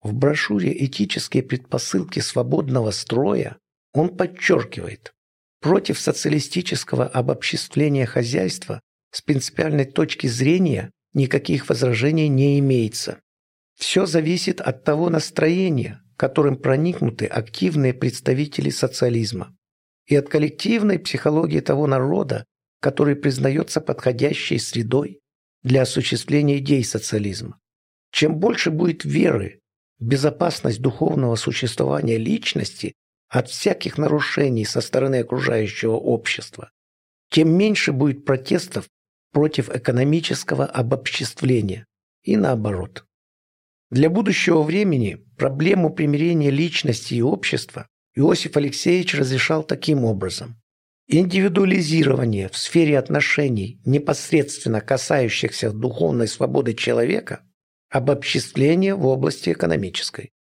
в 0.02 0.14
брошюре 0.14 0.84
«Этические 0.84 1.42
предпосылки 1.42 2.20
свободного 2.20 2.90
строя» 2.90 3.58
он 3.92 4.16
подчеркивает, 4.16 5.12
против 5.60 6.00
социалистического 6.00 7.06
обобществления 7.06 8.06
хозяйства 8.06 8.80
с 9.10 9.22
принципиальной 9.22 9.84
точки 9.84 10.26
зрения 10.26 10.90
никаких 11.14 11.68
возражений 11.68 12.28
не 12.28 12.58
имеется. 12.58 13.20
Все 13.78 14.06
зависит 14.06 14.60
от 14.60 14.84
того 14.84 15.10
настроения, 15.10 16.02
которым 16.16 16.56
проникнуты 16.56 17.26
активные 17.26 17.94
представители 17.94 18.70
социализма, 18.70 19.56
и 20.06 20.16
от 20.16 20.28
коллективной 20.28 20.98
психологии 20.98 21.60
того 21.60 21.86
народа, 21.86 22.44
который 22.80 23.16
признается 23.16 23.80
подходящей 23.80 24.58
средой 24.58 25.20
для 25.62 25.82
осуществления 25.82 26.58
идей 26.58 26.84
социализма. 26.84 27.58
Чем 28.12 28.36
больше 28.36 28.70
будет 28.70 29.04
веры 29.04 29.60
в 29.98 30.04
безопасность 30.04 30.80
духовного 30.80 31.34
существования 31.34 32.18
личности 32.18 32.94
от 33.28 33.48
всяких 33.48 33.96
нарушений 33.96 34.66
со 34.66 34.82
стороны 34.82 35.20
окружающего 35.20 35.94
общества, 35.94 36.70
тем 37.30 37.56
меньше 37.56 37.92
будет 37.92 38.26
протестов 38.26 38.88
против 39.32 39.74
экономического 39.74 40.66
обобществления 40.66 41.86
и 42.22 42.36
наоборот. 42.36 43.06
Для 43.90 44.10
будущего 44.10 44.62
времени 44.62 45.24
проблему 45.38 45.90
примирения 45.90 46.50
личности 46.50 47.14
и 47.14 47.22
общества 47.22 47.86
Иосиф 48.14 48.56
Алексеевич 48.58 49.14
разрешал 49.14 49.64
таким 49.64 50.04
образом. 50.04 50.60
Индивидуализирование 51.08 52.48
в 52.48 52.56
сфере 52.58 52.98
отношений, 52.98 53.80
непосредственно 53.86 54.82
касающихся 54.82 55.72
духовной 55.72 56.28
свободы 56.28 56.74
человека, 56.74 57.42
обобществление 57.92 58.94
в 58.94 59.06
области 59.06 59.50
экономической. 59.50 60.32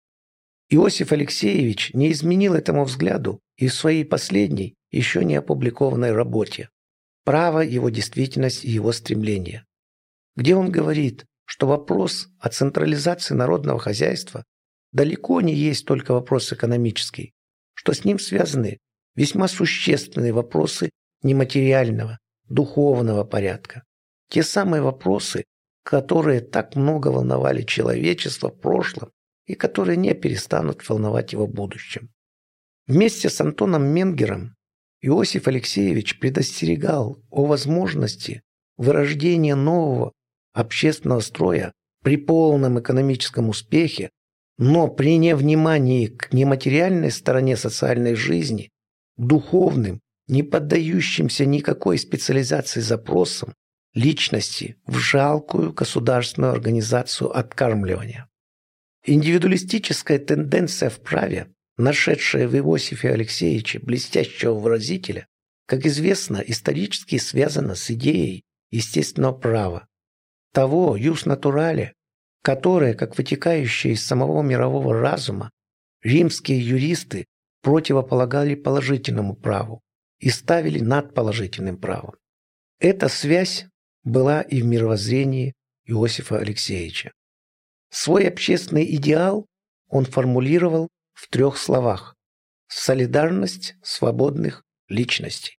Иосиф 0.70 1.12
Алексеевич 1.12 1.92
не 1.92 2.10
изменил 2.10 2.54
этому 2.54 2.84
взгляду 2.84 3.40
и 3.56 3.68
в 3.68 3.74
своей 3.74 4.06
последней, 4.06 4.74
еще 4.90 5.22
не 5.22 5.36
опубликованной 5.36 6.12
работе 6.12 6.70
«Право, 7.24 7.60
его 7.60 7.90
действительность 7.90 8.64
и 8.64 8.70
его 8.70 8.90
стремление», 8.92 9.66
где 10.34 10.56
он 10.56 10.70
говорит, 10.70 11.26
что 11.44 11.66
вопрос 11.66 12.28
о 12.38 12.48
централизации 12.48 13.34
народного 13.34 13.78
хозяйства 13.78 14.44
далеко 14.92 15.42
не 15.42 15.54
есть 15.54 15.84
только 15.84 16.12
вопрос 16.12 16.54
экономический, 16.54 17.34
что 17.74 17.92
с 17.92 18.06
ним 18.06 18.18
связаны 18.18 18.78
весьма 19.14 19.46
существенные 19.46 20.32
вопросы 20.32 20.88
нематериального, 21.22 22.18
духовного 22.48 23.24
порядка. 23.24 23.82
Те 24.30 24.42
самые 24.42 24.80
вопросы, 24.80 25.44
которые 25.82 26.40
так 26.40 26.76
много 26.76 27.08
волновали 27.08 27.62
человечество 27.62 28.50
в 28.50 28.60
прошлом 28.60 29.10
и 29.46 29.54
которые 29.54 29.96
не 29.96 30.14
перестанут 30.14 30.88
волновать 30.88 31.32
его 31.32 31.46
в 31.46 31.52
будущем. 31.52 32.10
Вместе 32.86 33.28
с 33.28 33.40
Антоном 33.40 33.84
Менгером 33.84 34.56
Иосиф 35.00 35.48
Алексеевич 35.48 36.18
предостерегал 36.18 37.20
о 37.30 37.46
возможности 37.46 38.42
вырождения 38.76 39.56
нового 39.56 40.12
общественного 40.52 41.20
строя 41.20 41.72
при 42.02 42.16
полном 42.16 42.80
экономическом 42.80 43.48
успехе, 43.48 44.10
но 44.58 44.88
при 44.88 45.16
невнимании 45.16 46.06
к 46.06 46.32
нематериальной 46.32 47.10
стороне 47.10 47.56
социальной 47.56 48.14
жизни, 48.14 48.70
духовным, 49.16 50.00
не 50.28 50.42
поддающимся 50.42 51.46
никакой 51.46 51.98
специализации 51.98 52.80
запросам 52.80 53.54
личности 53.94 54.76
в 54.86 54.96
жалкую 54.96 55.72
государственную 55.72 56.52
организацию 56.52 57.36
откармливания. 57.36 58.28
Индивидуалистическая 59.04 60.18
тенденция 60.18 60.88
в 60.90 61.00
праве, 61.00 61.52
нашедшая 61.76 62.48
в 62.48 62.56
Иосифе 62.56 63.10
Алексеевиче 63.10 63.80
блестящего 63.80 64.54
выразителя, 64.54 65.26
как 65.66 65.86
известно, 65.86 66.36
исторически 66.38 67.18
связана 67.18 67.74
с 67.74 67.90
идеей 67.90 68.44
естественного 68.70 69.32
права, 69.32 69.88
того 70.52 70.96
юс 70.96 71.26
натурале, 71.26 71.94
которое, 72.42 72.94
как 72.94 73.16
вытекающее 73.16 73.94
из 73.94 74.04
самого 74.04 74.42
мирового 74.42 74.98
разума, 74.98 75.50
римские 76.02 76.60
юристы 76.60 77.26
противополагали 77.62 78.54
положительному 78.54 79.34
праву 79.34 79.82
и 80.18 80.30
ставили 80.30 80.80
над 80.80 81.14
положительным 81.14 81.76
правом. 81.76 82.14
Эта 82.80 83.08
связь 83.08 83.66
была 84.04 84.42
и 84.42 84.62
в 84.62 84.66
мировоззрении 84.66 85.54
Иосифа 85.84 86.38
Алексеевича. 86.38 87.12
Свой 87.90 88.26
общественный 88.28 88.94
идеал 88.96 89.46
он 89.88 90.06
формулировал 90.06 90.88
в 91.12 91.28
трех 91.28 91.56
словах– 91.58 92.16
солидарность 92.68 93.74
свободных 93.82 94.64
личностей. 94.88 95.58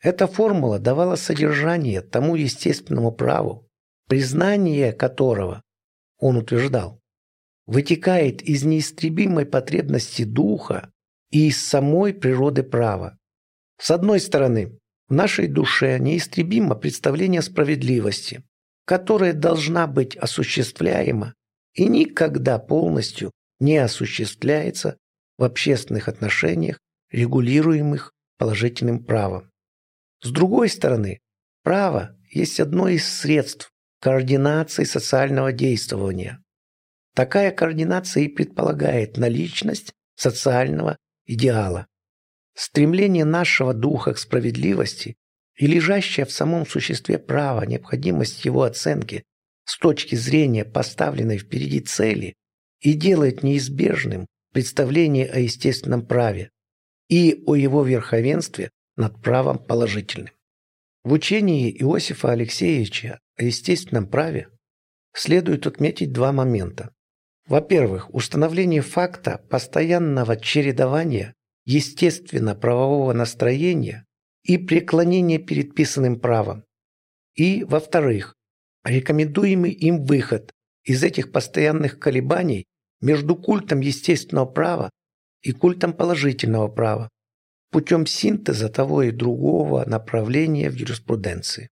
Эта 0.00 0.26
формула 0.26 0.78
давала 0.78 1.16
содержание 1.16 2.00
тому 2.02 2.34
естественному 2.34 3.12
праву, 3.12 3.68
признание 4.08 4.92
которого, 4.92 5.62
он 6.18 6.36
утверждал, 6.36 7.00
вытекает 7.66 8.42
из 8.42 8.64
неистребимой 8.64 9.46
потребности 9.46 10.24
духа 10.24 10.92
и 11.30 11.48
из 11.48 11.64
самой 11.64 12.14
природы 12.14 12.62
права. 12.62 13.18
С 13.78 13.90
одной 13.90 14.20
стороны, 14.20 14.78
в 15.08 15.14
нашей 15.14 15.46
душе 15.46 15.98
неистребимо 15.98 16.74
представление 16.74 17.42
справедливости, 17.42 18.42
которая 18.84 19.32
должна 19.32 19.86
быть 19.86 20.16
осуществляема 20.16 21.34
и 21.74 21.86
никогда 21.86 22.58
полностью 22.58 23.32
не 23.60 23.76
осуществляется 23.78 24.98
в 25.38 25.44
общественных 25.44 26.08
отношениях, 26.08 26.78
регулируемых 27.10 28.12
положительным 28.38 29.04
правом. 29.04 29.50
С 30.22 30.30
другой 30.30 30.68
стороны, 30.68 31.20
право 31.62 32.16
есть 32.30 32.58
одно 32.60 32.88
из 32.88 33.06
средств 33.06 33.70
координации 34.00 34.84
социального 34.84 35.52
действования. 35.52 36.42
Такая 37.14 37.50
координация 37.50 38.24
и 38.24 38.28
предполагает 38.28 39.16
наличность 39.16 39.92
социального 40.16 40.96
идеала. 41.24 41.86
Стремление 42.56 43.26
нашего 43.26 43.74
духа 43.74 44.14
к 44.14 44.18
справедливости 44.18 45.16
и 45.56 45.66
лежащее 45.66 46.24
в 46.24 46.32
самом 46.32 46.66
существе 46.66 47.18
права 47.18 47.66
необходимость 47.66 48.46
его 48.46 48.62
оценки 48.62 49.24
с 49.66 49.76
точки 49.78 50.14
зрения 50.14 50.64
поставленной 50.64 51.36
впереди 51.36 51.80
цели 51.80 52.34
и 52.80 52.94
делает 52.94 53.42
неизбежным 53.42 54.26
представление 54.54 55.26
о 55.26 55.38
естественном 55.38 56.06
праве. 56.06 56.50
и 57.08 57.44
о 57.46 57.54
его 57.54 57.84
верховенстве 57.84 58.70
над 58.96 59.22
правом 59.22 59.58
положительным. 59.58 60.32
В 61.04 61.12
учении 61.12 61.70
Иосифа 61.70 62.32
Алексеевича 62.32 63.20
о 63.36 63.44
естественном 63.44 64.08
праве 64.08 64.48
следует 65.14 65.68
отметить 65.68 66.12
два 66.12 66.32
момента. 66.32 66.92
Во-первых, 67.46 68.12
установление 68.12 68.80
факта 68.80 69.40
постоянного 69.48 70.36
чередования 70.36 71.35
естественно-правового 71.66 73.12
настроения 73.12 74.06
и 74.44 74.56
преклонения 74.56 75.38
перед 75.38 75.74
писанным 75.74 76.18
правом. 76.18 76.64
И, 77.34 77.64
во-вторых, 77.64 78.34
рекомендуемый 78.84 79.72
им 79.72 80.04
выход 80.04 80.52
из 80.84 81.02
этих 81.02 81.32
постоянных 81.32 81.98
колебаний 81.98 82.66
между 83.00 83.36
культом 83.36 83.80
естественного 83.80 84.46
права 84.46 84.90
и 85.42 85.52
культом 85.52 85.92
положительного 85.92 86.68
права 86.68 87.10
путем 87.70 88.06
синтеза 88.06 88.68
того 88.68 89.02
и 89.02 89.10
другого 89.10 89.84
направления 89.84 90.70
в 90.70 90.74
юриспруденции. 90.74 91.68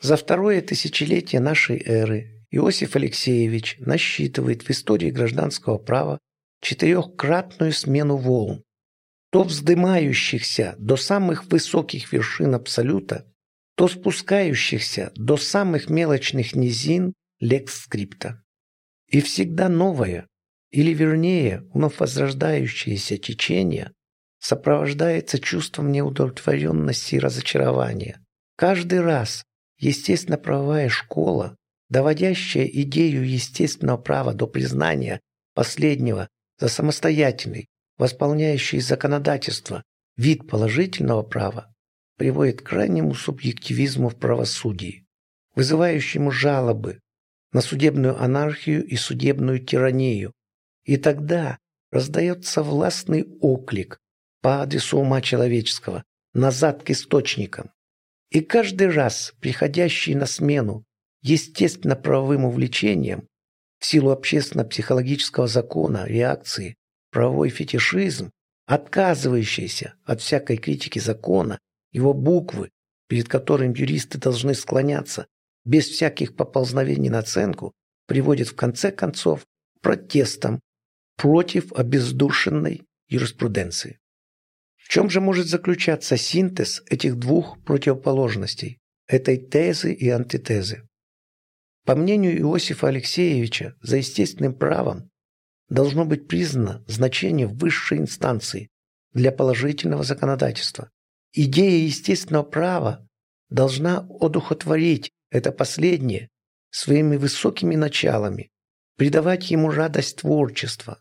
За 0.00 0.16
второе 0.16 0.60
тысячелетие 0.60 1.40
нашей 1.40 1.80
эры 1.80 2.44
Иосиф 2.50 2.96
Алексеевич 2.96 3.76
насчитывает 3.78 4.62
в 4.62 4.70
истории 4.70 5.10
гражданского 5.10 5.78
права 5.78 6.18
четырехкратную 6.60 7.72
смену 7.72 8.16
волн, 8.16 8.64
то 9.32 9.44
вздымающихся 9.44 10.74
до 10.78 10.96
самых 10.96 11.46
высоких 11.46 12.12
вершин 12.12 12.54
абсолюта, 12.54 13.32
то 13.76 13.88
спускающихся 13.88 15.10
до 15.16 15.38
самых 15.38 15.88
мелочных 15.88 16.54
низин 16.54 17.14
лекс-скрипта. 17.40 18.44
И 19.08 19.22
всегда 19.22 19.70
новое, 19.70 20.26
или 20.70 20.92
вернее, 20.92 21.66
вновь 21.72 21.98
возрождающееся 21.98 23.16
течение 23.16 23.92
сопровождается 24.38 25.38
чувством 25.38 25.92
неудовлетворенности 25.92 27.14
и 27.14 27.18
разочарования. 27.18 28.22
Каждый 28.56 29.00
раз 29.00 29.44
естественно-правовая 29.78 30.90
школа, 30.90 31.56
доводящая 31.88 32.66
идею 32.66 33.26
естественного 33.26 33.96
права 33.96 34.34
до 34.34 34.46
признания 34.46 35.20
последнего 35.54 36.28
за 36.58 36.68
самостоятельный, 36.68 37.68
восполняющий 37.98 38.80
законодательство, 38.80 39.82
вид 40.16 40.48
положительного 40.48 41.22
права, 41.22 41.74
приводит 42.16 42.62
к 42.62 42.66
крайнему 42.66 43.14
субъективизму 43.14 44.08
в 44.08 44.16
правосудии, 44.16 45.06
вызывающему 45.54 46.30
жалобы 46.30 47.00
на 47.52 47.60
судебную 47.60 48.20
анархию 48.20 48.84
и 48.84 48.96
судебную 48.96 49.58
тиранию. 49.64 50.32
И 50.84 50.96
тогда 50.96 51.58
раздается 51.90 52.62
властный 52.62 53.26
оклик 53.40 53.98
по 54.40 54.62
адресу 54.62 54.98
ума 54.98 55.20
человеческого, 55.20 56.04
назад 56.34 56.82
к 56.82 56.90
источникам. 56.90 57.70
И 58.30 58.40
каждый 58.40 58.88
раз 58.88 59.34
приходящий 59.40 60.14
на 60.14 60.26
смену 60.26 60.84
естественно-правовым 61.20 62.44
увлечениям 62.46 63.28
в 63.78 63.86
силу 63.86 64.10
общественно-психологического 64.10 65.46
закона, 65.46 66.06
реакции, 66.06 66.76
правовой 67.12 67.50
фетишизм, 67.50 68.32
отказывающийся 68.66 69.94
от 70.04 70.20
всякой 70.20 70.56
критики 70.56 70.98
закона, 70.98 71.58
его 71.92 72.14
буквы, 72.14 72.70
перед 73.06 73.28
которым 73.28 73.74
юристы 73.74 74.18
должны 74.18 74.54
склоняться 74.54 75.26
без 75.64 75.86
всяких 75.88 76.34
поползновений 76.34 77.10
на 77.10 77.20
оценку, 77.20 77.72
приводит 78.06 78.48
в 78.48 78.56
конце 78.56 78.90
концов 78.90 79.44
к 79.76 79.80
протестам 79.82 80.60
против 81.16 81.72
обездушенной 81.72 82.82
юриспруденции. 83.08 84.00
В 84.76 84.88
чем 84.88 85.10
же 85.10 85.20
может 85.20 85.46
заключаться 85.46 86.16
синтез 86.16 86.82
этих 86.88 87.16
двух 87.16 87.62
противоположностей, 87.62 88.78
этой 89.06 89.36
тезы 89.36 89.92
и 89.92 90.08
антитезы? 90.08 90.88
По 91.84 91.94
мнению 91.94 92.38
Иосифа 92.38 92.88
Алексеевича, 92.88 93.76
за 93.80 93.98
естественным 93.98 94.54
правом 94.54 95.11
должно 95.72 96.04
быть 96.04 96.28
признано 96.28 96.84
значение 96.86 97.46
высшей 97.46 97.98
инстанции 97.98 98.68
для 99.14 99.32
положительного 99.32 100.04
законодательства. 100.04 100.90
Идея 101.32 101.86
естественного 101.86 102.42
права 102.42 103.08
должна 103.48 104.06
одухотворить 104.20 105.10
это 105.30 105.50
последнее 105.50 106.28
своими 106.70 107.16
высокими 107.16 107.74
началами, 107.74 108.50
придавать 108.98 109.50
ему 109.50 109.70
радость 109.70 110.18
творчества. 110.18 111.00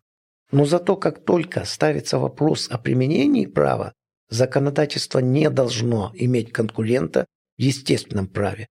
Но 0.51 0.63
зато 0.63 0.95
как 0.95 1.25
только 1.25 1.65
ставится 1.65 2.17
вопрос 2.17 2.69
о 2.69 2.77
применении 2.77 3.47
права, 3.47 3.93
законодательство 4.29 5.19
не 5.19 5.49
должно 5.49 6.13
иметь 6.15 6.53
конкурента 6.53 7.25
в 7.57 7.61
естественном 7.61 8.27
праве, 8.27 8.67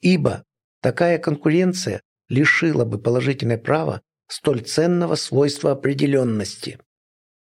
ибо 0.00 0.44
такая 0.80 1.18
конкуренция 1.18 2.00
лишила 2.30 2.86
бы 2.86 2.98
положительное 2.98 3.58
право 3.58 4.00
столь 4.32 4.62
ценного 4.62 5.14
свойства 5.16 5.72
определенности. 5.72 6.78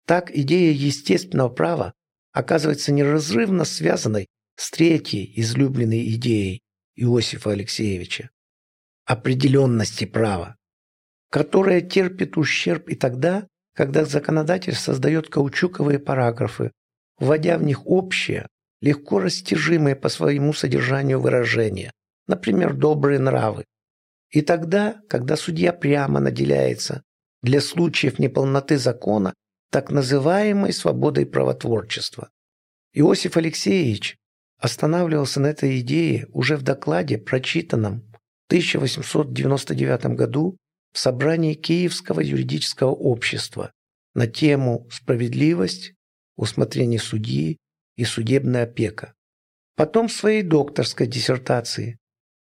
Так 0.07 0.35
идея 0.35 0.72
естественного 0.72 1.51
права 1.51 1.92
оказывается 2.33 2.92
неразрывно 2.92 3.66
связанной 3.66 4.27
с 4.57 4.70
третьей 4.70 5.31
излюбленной 5.37 6.09
идеей 6.14 6.62
Иосифа 6.96 7.51
Алексеевича– 7.51 8.31
определенности 9.05 10.07
права, 10.07 10.57
которая 11.31 11.83
терпит 11.83 12.38
ущерб 12.38 12.88
и 12.88 12.94
тогда, 12.94 13.46
когда 13.74 14.07
законодатель 14.07 14.74
создает 14.74 15.29
каучуковые 15.29 15.98
параграфы, 15.98 16.72
вводя 17.18 17.59
в 17.59 17.64
них 17.64 17.87
общее, 17.87 18.48
легко 18.81 19.20
растяжимые 19.20 19.94
по 19.94 20.09
своему 20.09 20.55
содержанию 20.55 21.20
выражения, 21.20 21.92
например, 22.27 22.72
добрые 22.72 23.18
нравы, 23.18 23.66
и 24.31 24.43
тогда, 24.43 25.01
когда 25.09 25.37
судья 25.37 25.73
прямо 25.73 26.21
наделяется 26.21 27.03
для 27.43 27.61
случаев 27.61 28.19
неполноты 28.19 28.79
закона 28.79 29.35
так 29.71 29.91
называемой 29.91 30.73
свободой 30.73 31.27
правотворчества. 31.27 32.31
Иосиф 32.95 33.37
Алексеевич 33.37 34.17
останавливался 34.59 35.41
на 35.41 35.49
этой 35.49 35.81
идее 35.81 36.27
уже 36.33 36.57
в 36.57 36.62
докладе, 36.62 37.19
прочитанном 37.19 38.01
в 38.01 38.47
1899 38.49 40.17
году 40.17 40.57
в 40.93 40.99
собрании 40.99 41.55
Киевского 41.55 42.21
юридического 42.21 42.91
общества 42.91 43.73
на 44.14 44.27
тему 44.27 44.88
«Справедливость, 44.91 45.93
усмотрение 46.37 46.99
судьи 46.99 47.59
и 47.97 48.05
судебная 48.05 48.64
опека». 48.64 49.14
Потом 49.77 50.09
в 50.09 50.12
своей 50.12 50.43
докторской 50.43 51.07
диссертации 51.07 51.99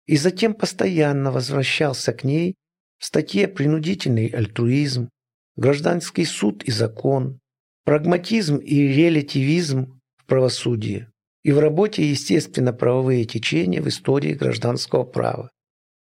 и 0.07 0.15
затем 0.15 0.53
постоянно 0.53 1.31
возвращался 1.31 2.13
к 2.13 2.23
ней 2.23 2.55
в 2.97 3.05
статье 3.05 3.47
«Принудительный 3.47 4.27
альтруизм», 4.27 5.09
«Гражданский 5.55 6.25
суд 6.25 6.63
и 6.63 6.71
закон», 6.71 7.39
«Прагматизм 7.83 8.57
и 8.57 8.87
релятивизм 8.87 9.99
в 10.17 10.25
правосудии» 10.25 11.07
и 11.43 11.51
в 11.51 11.59
работе 11.59 12.09
«Естественно-правовые 12.09 13.25
течения 13.25 13.81
в 13.81 13.87
истории 13.87 14.33
гражданского 14.33 15.03
права» 15.03 15.51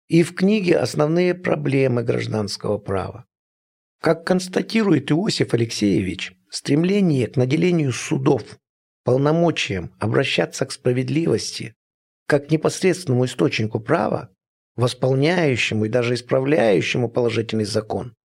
и 0.07 0.21
в 0.21 0.35
книге 0.35 0.77
«Основные 0.77 1.33
проблемы 1.33 2.03
гражданского 2.03 2.77
права». 2.77 3.25
Как 4.01 4.25
констатирует 4.25 5.11
Иосиф 5.11 5.53
Алексеевич, 5.53 6.33
стремление 6.49 7.27
к 7.27 7.37
наделению 7.37 7.93
судов 7.93 8.43
полномочием 9.05 9.91
обращаться 9.99 10.65
к 10.65 10.71
справедливости 10.71 11.73
как 12.27 12.51
непосредственному 12.51 13.25
источнику 13.25 13.79
права, 13.79 14.29
восполняющему 14.75 15.85
и 15.85 15.89
даже 15.89 16.15
исправляющему 16.15 17.09
положительный 17.09 17.65
закон, 17.65 18.15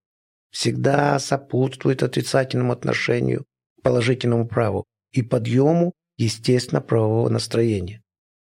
всегда 0.51 1.19
сопутствует 1.19 2.03
отрицательному 2.03 2.73
отношению 2.73 3.45
к 3.79 3.83
положительному 3.83 4.47
праву 4.47 4.87
и 5.13 5.23
подъему 5.23 5.93
естественно-правового 6.17 7.29
настроения. 7.29 8.03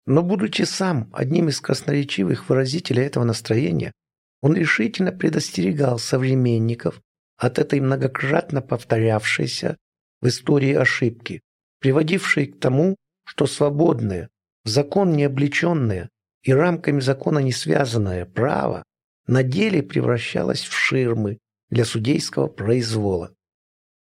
Но 0.06 0.22
будучи 0.22 0.62
сам 0.62 1.10
одним 1.12 1.48
из 1.48 1.60
красноречивых 1.60 2.48
выразителей 2.48 3.02
этого 3.02 3.24
настроения, 3.24 3.92
он 4.40 4.54
решительно 4.54 5.10
предостерегал 5.10 5.98
современников 5.98 7.00
от 7.36 7.58
этой 7.58 7.80
многократно 7.80 8.62
повторявшейся 8.62 9.76
в 10.20 10.28
истории 10.28 10.74
ошибки, 10.74 11.42
приводившей 11.80 12.46
к 12.46 12.60
тому, 12.60 12.96
что 13.24 13.46
свободное, 13.46 14.30
закон 14.68 15.12
не 15.12 15.24
облеченное 15.24 16.10
и 16.42 16.52
рамками 16.52 17.00
закона 17.00 17.38
не 17.38 17.52
связанное 17.52 18.24
право 18.24 18.82
на 19.26 19.42
деле 19.42 19.82
превращалось 19.82 20.62
в 20.62 20.72
ширмы 20.72 21.38
для 21.70 21.84
судейского 21.84 22.48
произвола. 22.48 23.34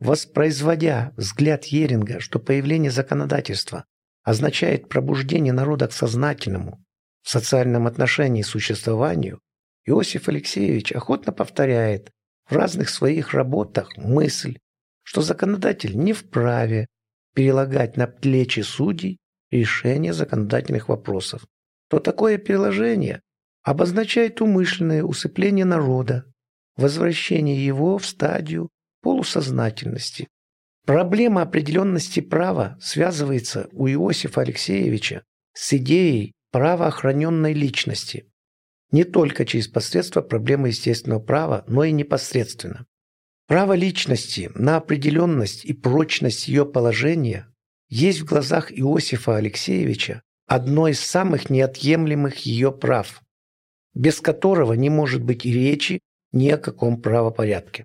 Воспроизводя 0.01 1.12
взгляд 1.16 1.64
Еринга, 1.66 2.18
что 2.18 2.40
появление 2.40 2.90
законодательства 2.90 3.85
означает 4.25 4.88
пробуждение 4.88 5.53
народа 5.53 5.87
к 5.87 5.92
сознательному, 5.92 6.85
в 7.22 7.31
социальном 7.31 7.87
отношении 7.87 8.42
существованию, 8.42 9.40
Иосиф 9.85 10.29
Алексеевич 10.29 10.92
охотно 10.92 11.33
повторяет 11.33 12.11
в 12.48 12.57
разных 12.57 12.88
своих 12.88 13.33
работах 13.33 13.96
мысль, 13.96 14.59
что 15.05 15.22
законодатель 15.22 15.96
не 15.96 16.12
вправе 16.12 16.87
перелагать 17.35 17.96
на 17.96 18.07
плечи 18.07 18.61
судей 18.61 19.18
решение 19.60 20.12
законодательных 20.12 20.88
вопросов, 20.88 21.46
то 21.88 21.98
такое 21.98 22.38
переложение 22.38 23.22
обозначает 23.62 24.40
умышленное 24.40 25.04
усыпление 25.04 25.64
народа, 25.64 26.24
возвращение 26.76 27.64
его 27.64 27.98
в 27.98 28.06
стадию 28.06 28.70
полусознательности. 29.02 30.28
Проблема 30.84 31.42
определенности 31.42 32.20
права 32.20 32.76
связывается 32.80 33.68
у 33.72 33.86
Иосифа 33.88 34.40
Алексеевича 34.40 35.22
с 35.54 35.72
идеей 35.74 36.32
правоохраненной 36.50 37.52
личности, 37.52 38.28
не 38.90 39.04
только 39.04 39.44
через 39.44 39.68
посредство 39.68 40.22
проблемы 40.22 40.68
естественного 40.68 41.20
права, 41.20 41.64
но 41.66 41.84
и 41.84 41.92
непосредственно. 41.92 42.86
Право 43.46 43.74
личности 43.74 44.50
на 44.54 44.76
определенность 44.76 45.64
и 45.64 45.72
прочность 45.72 46.48
ее 46.48 46.64
положения 46.64 47.51
есть 47.92 48.20
в 48.20 48.24
глазах 48.24 48.72
Иосифа 48.72 49.37
Алексеевича 49.37 50.22
одно 50.46 50.88
из 50.88 50.98
самых 50.98 51.50
неотъемлемых 51.50 52.38
ее 52.38 52.72
прав, 52.72 53.20
без 53.92 54.22
которого 54.22 54.72
не 54.72 54.88
может 54.88 55.22
быть 55.22 55.44
и 55.44 55.52
речи 55.52 56.00
ни 56.33 56.48
о 56.48 56.57
каком 56.57 57.02
правопорядке. 57.02 57.85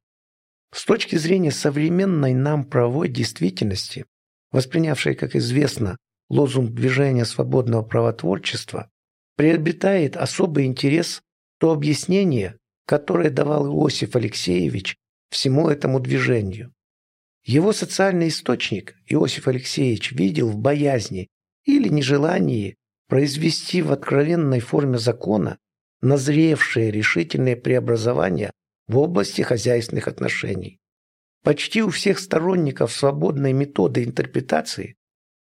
С 0.74 0.86
точки 0.86 1.18
зрения 1.18 1.52
современной 1.52 2.34
нам 2.34 2.64
правовой 2.64 3.10
действительности, 3.10 4.06
воспринявшей, 4.52 5.14
как 5.14 5.36
известно, 5.36 5.98
лозунг 6.30 6.72
движения 6.72 7.26
свободного 7.26 7.82
правотворчества, 7.82 8.90
приобретает 9.36 10.16
особый 10.16 10.68
интерес 10.68 11.22
то 11.60 11.74
объяснение, 11.74 12.58
которое 12.86 13.30
давал 13.30 13.68
Иосиф 13.68 14.16
Алексеевич 14.16 14.96
всему 15.30 15.68
этому 15.68 16.00
движению. 16.00 16.74
Его 17.48 17.72
социальный 17.72 18.28
источник 18.28 18.98
Иосиф 19.06 19.48
Алексеевич 19.48 20.12
видел 20.12 20.50
в 20.50 20.58
боязни 20.58 21.30
или 21.64 21.88
нежелании 21.88 22.76
произвести 23.08 23.82
в 23.82 23.94
откровенной 23.94 24.60
форме 24.60 24.98
закона 24.98 25.58
назревшие 26.02 26.92
решительные 26.92 27.56
преобразования 27.56 28.52
в 28.90 28.98
области 28.98 29.44
хозяйственных 29.44 30.10
отношений. 30.10 30.82
Почти 31.42 31.82
у 31.82 31.90
всех 31.90 32.20
сторонников 32.20 32.92
свободной 32.92 33.54
методы 33.54 34.04
интерпретации 34.04 34.98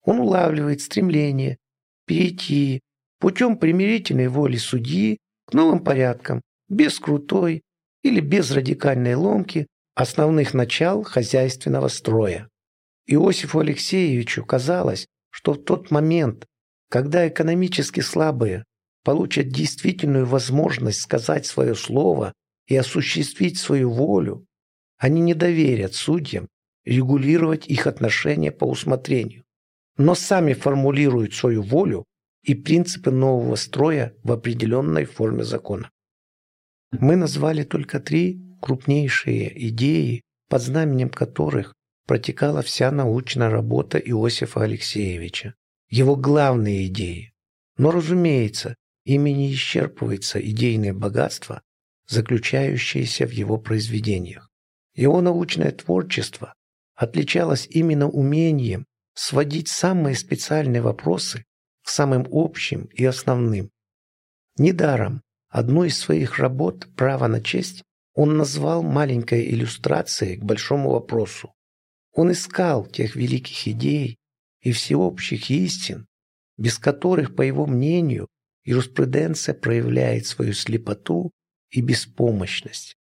он 0.02 0.22
улавливает 0.22 0.80
стремление 0.80 1.58
перейти 2.06 2.80
путем 3.20 3.58
примирительной 3.58 4.30
воли 4.30 4.56
судьи 4.56 5.18
к 5.46 5.54
новым 5.54 5.84
порядкам, 5.84 6.42
без 6.70 6.98
крутой 6.98 7.62
или 8.04 8.22
без 8.22 8.52
радикальной 8.52 9.16
ломки 9.16 9.68
основных 10.00 10.54
начал 10.54 11.04
хозяйственного 11.04 11.90
строя. 11.90 12.50
Иосифу 13.06 13.60
Алексеевичу 13.60 14.46
казалось, 14.46 15.08
что 15.30 15.54
в 15.54 15.64
тот 15.64 15.92
момент, 15.92 16.46
когда 16.90 17.28
экономически 17.28 18.00
слабые 18.00 18.64
получат 19.04 19.50
действительную 19.50 20.26
возможность 20.26 21.02
сказать 21.02 21.46
свое 21.46 21.76
слово 21.76 22.32
и 22.68 22.78
осуществить 22.78 23.60
свою 23.60 23.92
волю, 23.92 24.46
они 24.98 25.20
не 25.20 25.34
доверят 25.34 25.96
судьям 25.96 26.48
регулировать 26.86 27.68
их 27.68 27.86
отношения 27.86 28.54
по 28.54 28.64
усмотрению, 28.64 29.44
но 29.98 30.16
сами 30.16 30.54
формулируют 30.54 31.34
свою 31.34 31.62
волю 31.62 32.06
и 32.44 32.56
принципы 32.56 33.12
нового 33.12 33.56
строя 33.56 34.16
в 34.24 34.32
определенной 34.32 35.04
форме 35.04 35.44
закона. 35.44 35.90
Мы 36.92 37.18
назвали 37.18 37.64
только 37.64 38.00
три 38.00 38.49
крупнейшие 38.60 39.70
идеи, 39.70 40.22
под 40.50 40.62
знаменем 40.62 41.10
которых 41.10 41.74
протекала 42.06 42.62
вся 42.62 42.92
научная 42.92 43.50
работа 43.50 43.98
Иосифа 43.98 44.64
Алексеевича, 44.64 45.54
его 45.90 46.16
главные 46.16 46.88
идеи. 46.88 47.34
Но, 47.78 47.92
разумеется, 47.92 48.76
ими 49.06 49.30
не 49.32 49.54
исчерпывается 49.54 50.40
идейное 50.40 50.94
богатство, 50.94 51.62
заключающееся 52.08 53.28
в 53.28 53.32
его 53.32 53.58
произведениях. 53.58 54.50
Его 54.96 55.22
научное 55.22 55.72
творчество 55.72 56.54
отличалось 56.96 57.68
именно 57.68 58.10
умением 58.10 58.86
сводить 59.14 59.68
самые 59.68 60.16
специальные 60.16 60.82
вопросы 60.82 61.46
к 61.84 61.90
самым 61.90 62.28
общим 62.32 62.86
и 62.86 63.06
основным. 63.06 63.70
Недаром 64.58 65.22
одну 65.48 65.84
из 65.84 65.98
своих 65.98 66.40
работ 66.40 66.88
«Право 66.96 67.28
на 67.28 67.42
честь» 67.42 67.84
он 68.14 68.38
назвал 68.38 68.84
маленькой 68.84 69.50
иллюстрацией 69.50 70.38
к 70.38 70.44
большому 70.44 70.92
вопросу. 70.92 71.54
Он 72.14 72.32
искал 72.32 72.86
тех 72.86 73.16
великих 73.16 73.68
идей 73.68 74.18
и 74.62 74.72
всеобщих 74.72 75.50
истин, 75.50 76.08
без 76.58 76.78
которых, 76.78 77.36
по 77.36 77.42
его 77.42 77.66
мнению, 77.66 78.28
юриспруденция 78.66 79.56
проявляет 79.56 80.26
свою 80.26 80.54
слепоту 80.54 81.32
и 81.72 81.82
беспомощность. 81.82 82.96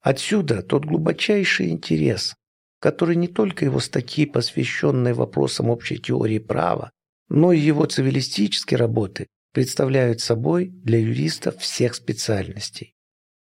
Отсюда 0.00 0.62
тот 0.62 0.84
глубочайший 0.84 1.70
интерес, 1.70 2.34
который 2.80 3.16
не 3.16 3.28
только 3.28 3.64
его 3.64 3.80
статьи, 3.80 4.26
посвященные 4.26 5.14
вопросам 5.14 5.70
общей 5.70 5.98
теории 5.98 6.38
права, 6.38 6.90
но 7.28 7.52
и 7.52 7.58
его 7.58 7.86
цивилистические 7.86 8.78
работы 8.78 9.26
представляют 9.52 10.20
собой 10.20 10.66
для 10.66 10.98
юристов 10.98 11.58
всех 11.58 11.94
специальностей. 11.94 12.93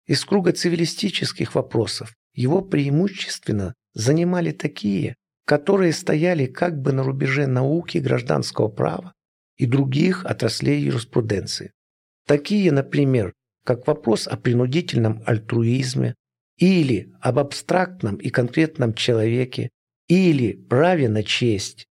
Из 0.08 0.24
круга 0.26 0.52
цивилистических 0.52 1.56
вопросов 1.56 2.16
его 2.34 2.62
преимущественно 2.62 3.76
занимали 3.94 4.52
такие, 4.52 5.16
которые 5.46 5.94
стояли 5.94 6.46
как 6.46 6.82
бы 6.82 6.94
на 6.94 7.04
рубеже 7.04 7.48
науки 7.48 7.98
гражданского 7.98 8.68
права 8.68 9.14
и 9.58 9.66
других 9.66 10.26
отраслей 10.26 10.82
юриспруденции. 10.82 11.72
Такие, 12.26 12.72
например, 12.72 13.34
как 13.64 13.88
вопрос 13.88 14.28
о 14.28 14.38
принудительном 14.38 15.24
альтруизме 15.26 16.16
или 16.58 17.14
об 17.20 17.40
абстрактном 17.40 18.16
и 18.16 18.30
конкретном 18.30 18.94
человеке 18.94 19.70
или 20.08 20.54
праве 20.54 21.10
на 21.10 21.24
честь, 21.24 21.88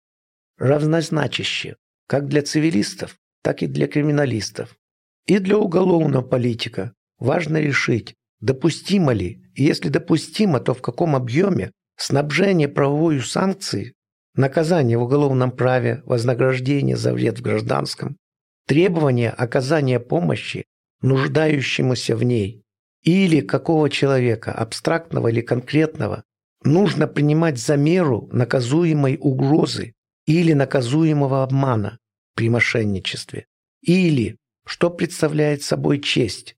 равнозначащие 0.58 1.76
как 2.06 2.26
для 2.26 2.42
цивилистов, 2.42 3.18
так 3.42 3.62
и 3.62 3.66
для 3.66 3.86
криминалистов, 3.86 4.76
и 5.26 5.38
для 5.38 5.58
уголовного 5.58 6.22
политика, 6.22 6.94
Важно 7.18 7.58
решить, 7.58 8.14
допустимо 8.40 9.12
ли, 9.12 9.42
и 9.54 9.64
если 9.64 9.88
допустимо, 9.88 10.60
то 10.60 10.74
в 10.74 10.82
каком 10.82 11.16
объеме 11.16 11.72
снабжение 11.96 12.68
правовой 12.68 13.20
санкции, 13.20 13.94
наказание 14.34 14.98
в 14.98 15.02
уголовном 15.02 15.50
праве, 15.50 16.02
вознаграждение 16.04 16.96
за 16.96 17.12
вред 17.12 17.38
в 17.38 17.42
гражданском, 17.42 18.16
требование 18.66 19.30
оказания 19.30 19.98
помощи 19.98 20.64
нуждающемуся 21.00 22.16
в 22.16 22.22
ней 22.22 22.62
или 23.02 23.40
какого 23.40 23.90
человека, 23.90 24.52
абстрактного 24.52 25.28
или 25.28 25.40
конкретного, 25.40 26.24
нужно 26.62 27.06
принимать 27.06 27.58
за 27.58 27.76
меру 27.76 28.28
наказуемой 28.32 29.16
угрозы 29.20 29.94
или 30.26 30.52
наказуемого 30.52 31.42
обмана 31.42 31.98
при 32.34 32.48
мошенничестве, 32.48 33.46
или 33.82 34.36
что 34.66 34.90
представляет 34.90 35.62
собой 35.62 36.00
честь, 36.00 36.54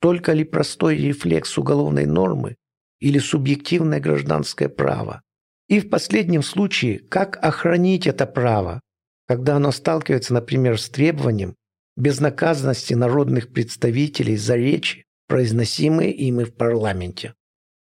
только 0.00 0.32
ли 0.32 0.44
простой 0.44 0.96
рефлекс 0.96 1.56
уголовной 1.58 2.06
нормы 2.06 2.56
или 2.98 3.18
субъективное 3.18 4.00
гражданское 4.00 4.68
право? 4.68 5.22
И 5.68 5.78
в 5.78 5.88
последнем 5.88 6.42
случае, 6.42 6.98
как 6.98 7.38
охранить 7.42 8.06
это 8.06 8.26
право, 8.26 8.80
когда 9.28 9.56
оно 9.56 9.70
сталкивается, 9.70 10.34
например, 10.34 10.80
с 10.80 10.88
требованием 10.88 11.54
безнаказанности 11.96 12.94
народных 12.94 13.52
представителей 13.52 14.36
за 14.36 14.56
речи, 14.56 15.04
произносимые 15.28 16.12
ими 16.12 16.44
в 16.44 16.54
парламенте. 16.54 17.34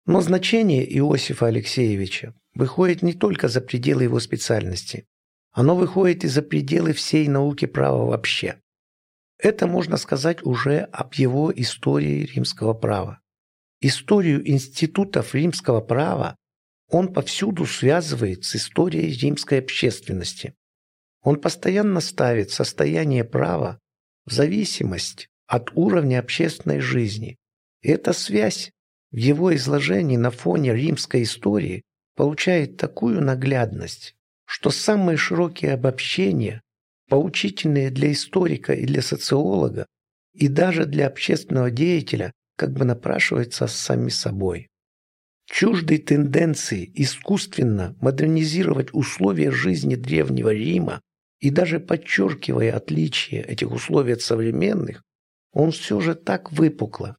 Но 0.04 0.20
значение 0.20 0.84
Иосифа 0.98 1.46
Алексеевича 1.46 2.34
выходит 2.54 3.02
не 3.02 3.14
только 3.14 3.48
за 3.48 3.60
пределы 3.60 4.02
его 4.02 4.20
специальности. 4.20 5.06
Оно 5.52 5.76
выходит 5.76 6.24
и 6.24 6.28
за 6.28 6.42
пределы 6.42 6.92
всей 6.92 7.28
науки 7.28 7.66
права 7.66 8.04
вообще. 8.06 8.60
Это 9.42 9.66
можно 9.66 9.96
сказать 9.96 10.46
уже 10.46 10.82
об 10.92 11.14
его 11.14 11.52
истории 11.54 12.26
римского 12.26 12.74
права. 12.74 13.20
Историю 13.80 14.48
институтов 14.48 15.34
римского 15.34 15.80
права 15.80 16.36
он 16.88 17.12
повсюду 17.12 17.66
связывает 17.66 18.44
с 18.44 18.54
историей 18.54 19.12
римской 19.12 19.58
общественности. 19.58 20.54
Он 21.22 21.40
постоянно 21.40 22.00
ставит 22.00 22.52
состояние 22.52 23.24
права 23.24 23.80
в 24.26 24.32
зависимость 24.32 25.28
от 25.48 25.72
уровня 25.74 26.20
общественной 26.20 26.78
жизни. 26.78 27.36
Эта 27.82 28.12
связь 28.12 28.70
в 29.10 29.16
его 29.16 29.52
изложении 29.56 30.16
на 30.16 30.30
фоне 30.30 30.72
римской 30.72 31.24
истории 31.24 31.82
получает 32.14 32.76
такую 32.76 33.20
наглядность, 33.20 34.14
что 34.44 34.70
самые 34.70 35.16
широкие 35.16 35.72
обобщения 35.72 36.62
поучительные 37.08 37.90
для 37.90 38.12
историка 38.12 38.72
и 38.72 38.86
для 38.86 39.02
социолога, 39.02 39.86
и 40.32 40.48
даже 40.48 40.86
для 40.86 41.06
общественного 41.06 41.70
деятеля, 41.70 42.32
как 42.56 42.72
бы 42.72 42.84
напрашиваются 42.84 43.66
сами 43.66 44.08
собой. 44.08 44.68
чуждой 45.50 45.98
тенденции 45.98 46.90
искусственно 46.94 47.96
модернизировать 48.00 48.88
условия 48.92 49.50
жизни 49.50 49.96
Древнего 49.96 50.52
Рима 50.52 51.00
и 51.40 51.50
даже 51.50 51.80
подчеркивая 51.80 52.74
отличия 52.74 53.42
этих 53.42 53.72
условий 53.72 54.12
от 54.12 54.22
современных, 54.22 55.02
он 55.52 55.72
все 55.72 56.00
же 56.00 56.14
так 56.14 56.52
выпукло, 56.52 57.16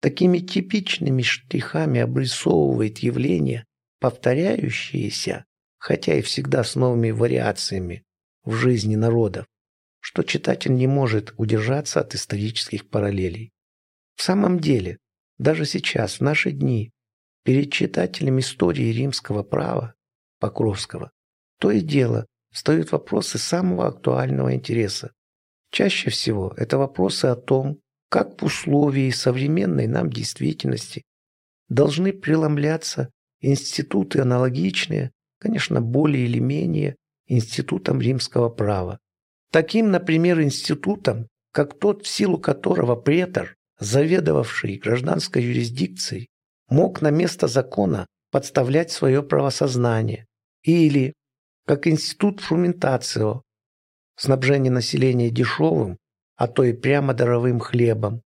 такими 0.00 0.38
типичными 0.38 1.22
штрихами 1.22 2.00
обрисовывает 2.00 2.98
явления, 2.98 3.64
повторяющиеся, 4.00 5.44
хотя 5.78 6.14
и 6.14 6.22
всегда 6.22 6.62
с 6.62 6.76
новыми 6.76 7.10
вариациями 7.10 8.04
в 8.44 8.52
жизни 8.52 8.96
народов, 8.96 9.46
что 10.00 10.22
читатель 10.22 10.74
не 10.74 10.86
может 10.86 11.34
удержаться 11.36 12.00
от 12.00 12.14
исторических 12.14 12.88
параллелей. 12.88 13.52
В 14.16 14.22
самом 14.22 14.60
деле, 14.60 14.98
даже 15.38 15.64
сейчас, 15.64 16.18
в 16.18 16.20
наши 16.20 16.50
дни, 16.52 16.92
перед 17.44 17.72
читателем 17.72 18.38
истории 18.38 18.92
римского 18.92 19.42
права 19.42 19.94
Покровского 20.40 21.10
то 21.58 21.70
и 21.70 21.80
дело 21.80 22.26
встают 22.50 22.92
вопросы 22.92 23.38
самого 23.38 23.86
актуального 23.86 24.54
интереса. 24.54 25.12
Чаще 25.70 26.10
всего 26.10 26.52
это 26.56 26.78
вопросы 26.78 27.26
о 27.26 27.36
том, 27.36 27.80
как 28.10 28.40
в 28.40 28.44
условии 28.44 29.10
современной 29.10 29.86
нам 29.86 30.10
действительности 30.10 31.02
должны 31.68 32.12
преломляться 32.12 33.10
институты 33.40 34.20
аналогичные, 34.20 35.10
конечно, 35.38 35.80
более 35.80 36.26
или 36.26 36.38
менее 36.38 36.96
институтам 37.26 38.00
римского 38.00 38.48
права. 38.48 38.98
Таким, 39.50 39.90
например, 39.90 40.40
институтом, 40.42 41.28
как 41.52 41.78
тот, 41.78 42.04
в 42.04 42.08
силу 42.08 42.38
которого 42.38 42.96
претор, 42.96 43.56
заведовавший 43.78 44.78
гражданской 44.78 45.42
юрисдикцией, 45.42 46.28
мог 46.68 47.02
на 47.02 47.10
место 47.10 47.46
закона 47.46 48.06
подставлять 48.30 48.90
свое 48.90 49.22
правосознание, 49.22 50.26
или 50.62 51.12
как 51.66 51.86
институт 51.86 52.40
фрументацио, 52.40 53.42
снабжение 54.16 54.72
населения 54.72 55.30
дешевым, 55.30 55.98
а 56.36 56.48
то 56.48 56.64
и 56.64 56.72
прямо 56.72 57.14
даровым 57.14 57.60
хлебом, 57.60 58.22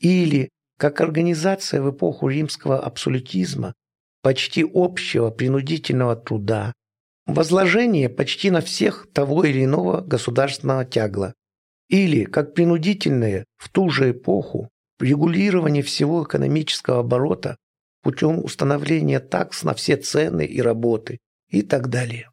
или 0.00 0.50
как 0.76 1.00
организация 1.00 1.80
в 1.82 1.90
эпоху 1.90 2.28
римского 2.28 2.80
абсолютизма 2.80 3.74
почти 4.22 4.68
общего 4.74 5.30
принудительного 5.30 6.16
труда, 6.16 6.72
возложение 7.26 8.08
почти 8.08 8.50
на 8.50 8.60
всех 8.60 9.08
того 9.12 9.44
или 9.44 9.64
иного 9.64 10.00
государственного 10.00 10.84
тягла, 10.84 11.34
или 11.88 12.24
как 12.24 12.54
принудительное 12.54 13.44
в 13.56 13.68
ту 13.68 13.90
же 13.90 14.10
эпоху 14.10 14.70
регулирование 14.98 15.82
всего 15.82 16.24
экономического 16.24 17.00
оборота 17.00 17.56
путем 18.02 18.44
установления 18.44 19.20
такс 19.20 19.64
на 19.64 19.74
все 19.74 19.96
цены 19.96 20.44
и 20.44 20.60
работы 20.60 21.18
и 21.50 21.62
так 21.62 21.88
далее. 21.88 22.30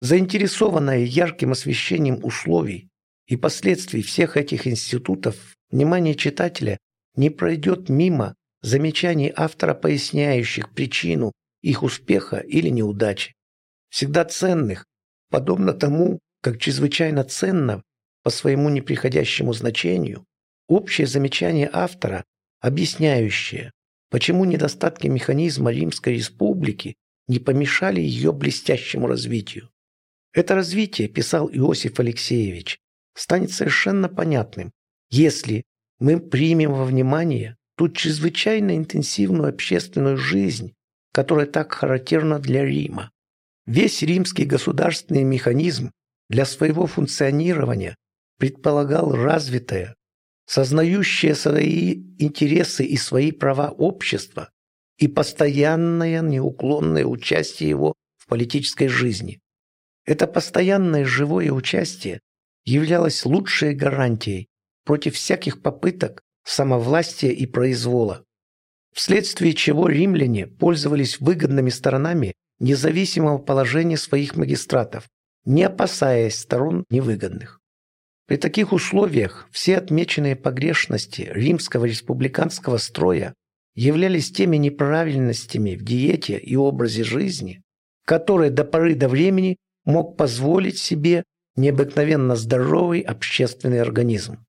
Заинтересованная 0.00 1.00
ярким 1.00 1.52
освещением 1.52 2.20
условий 2.24 2.88
и 3.26 3.36
последствий 3.36 4.02
всех 4.02 4.36
этих 4.36 4.66
институтов, 4.66 5.36
внимание 5.70 6.14
читателя 6.14 6.78
не 7.16 7.30
пройдет 7.30 7.88
мимо 7.88 8.34
замечаний 8.62 9.32
автора, 9.34 9.74
поясняющих 9.74 10.72
причину 10.74 11.32
их 11.62 11.82
успеха 11.82 12.38
или 12.38 12.68
неудачи. 12.68 13.34
Всегда 13.90 14.24
ценных, 14.24 14.86
подобно 15.30 15.72
тому, 15.72 16.20
как 16.40 16.58
чрезвычайно 16.58 17.24
ценно 17.24 17.82
по 18.22 18.30
своему 18.30 18.70
неприходящему 18.70 19.52
значению 19.52 20.24
общее 20.68 21.06
замечание 21.06 21.68
автора, 21.72 22.24
объясняющее, 22.60 23.72
почему 24.08 24.44
недостатки 24.44 25.08
механизма 25.08 25.72
Римской 25.72 26.14
Республики 26.14 26.94
не 27.26 27.40
помешали 27.40 28.00
ее 28.00 28.32
блестящему 28.32 29.06
развитию. 29.06 29.68
Это 30.32 30.54
развитие, 30.54 31.08
писал 31.08 31.50
Иосиф 31.52 31.98
Алексеевич, 31.98 32.78
станет 33.14 33.50
совершенно 33.50 34.08
понятным, 34.08 34.72
если 35.10 35.64
мы 35.98 36.20
примем 36.20 36.72
во 36.72 36.84
внимание 36.84 37.56
ту 37.76 37.88
чрезвычайно 37.88 38.76
интенсивную 38.76 39.48
общественную 39.48 40.16
жизнь, 40.16 40.74
которая 41.12 41.46
так 41.46 41.72
характерна 41.72 42.38
для 42.38 42.64
Рима. 42.64 43.10
Весь 43.70 44.02
римский 44.02 44.46
государственный 44.46 45.22
механизм 45.22 45.92
для 46.28 46.44
своего 46.44 46.88
функционирования 46.88 47.94
предполагал 48.36 49.14
развитое, 49.14 49.94
сознающее 50.44 51.36
свои 51.36 52.02
интересы 52.18 52.84
и 52.84 52.96
свои 52.96 53.30
права 53.30 53.70
общества 53.70 54.50
и 54.98 55.06
постоянное 55.06 56.20
неуклонное 56.20 57.04
участие 57.04 57.68
его 57.68 57.94
в 58.16 58.26
политической 58.26 58.88
жизни. 58.88 59.38
Это 60.04 60.26
постоянное 60.26 61.04
живое 61.04 61.52
участие 61.52 62.18
являлась 62.64 63.24
лучшей 63.24 63.76
гарантией 63.76 64.48
против 64.84 65.14
всяких 65.14 65.62
попыток 65.62 66.22
самовластия 66.42 67.30
и 67.30 67.46
произвола, 67.46 68.24
вследствие 68.92 69.54
чего 69.54 69.86
римляне 69.86 70.48
пользовались 70.48 71.20
выгодными 71.20 71.70
сторонами 71.70 72.34
независимого 72.60 73.38
положения 73.38 73.96
своих 73.96 74.36
магистратов, 74.36 75.08
не 75.44 75.64
опасаясь 75.64 76.38
сторон 76.38 76.84
невыгодных. 76.90 77.60
При 78.26 78.36
таких 78.36 78.72
условиях 78.72 79.48
все 79.50 79.76
отмеченные 79.78 80.36
погрешности 80.36 81.28
римского 81.32 81.86
республиканского 81.86 82.76
строя 82.76 83.34
являлись 83.74 84.30
теми 84.30 84.56
неправильностями 84.56 85.74
в 85.74 85.82
диете 85.82 86.38
и 86.38 86.54
образе 86.54 87.02
жизни, 87.02 87.62
которые 88.04 88.50
до 88.50 88.64
поры 88.64 88.94
до 88.94 89.08
времени 89.08 89.56
мог 89.84 90.16
позволить 90.16 90.78
себе 90.78 91.24
необыкновенно 91.56 92.36
здоровый 92.36 93.00
общественный 93.00 93.80
организм. 93.80 94.44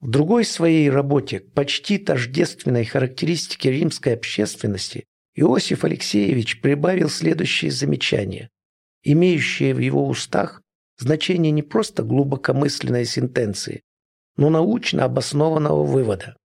В 0.00 0.10
другой 0.10 0.44
своей 0.44 0.90
работе 0.90 1.38
почти 1.38 1.98
тождественной 1.98 2.84
характеристике 2.84 3.70
римской 3.70 4.14
общественности 4.14 5.04
Иосиф 5.34 5.84
Алексеевич 5.84 6.60
прибавил 6.60 7.08
следующее 7.08 7.70
замечание, 7.70 8.50
имеющее 9.02 9.74
в 9.74 9.78
его 9.78 10.06
устах 10.06 10.62
значение 10.98 11.50
не 11.52 11.62
просто 11.62 12.02
глубокомысленной 12.02 13.06
сентенции, 13.06 13.82
но 14.36 14.50
научно 14.50 15.04
обоснованного 15.04 15.84
вывода. 15.84 16.36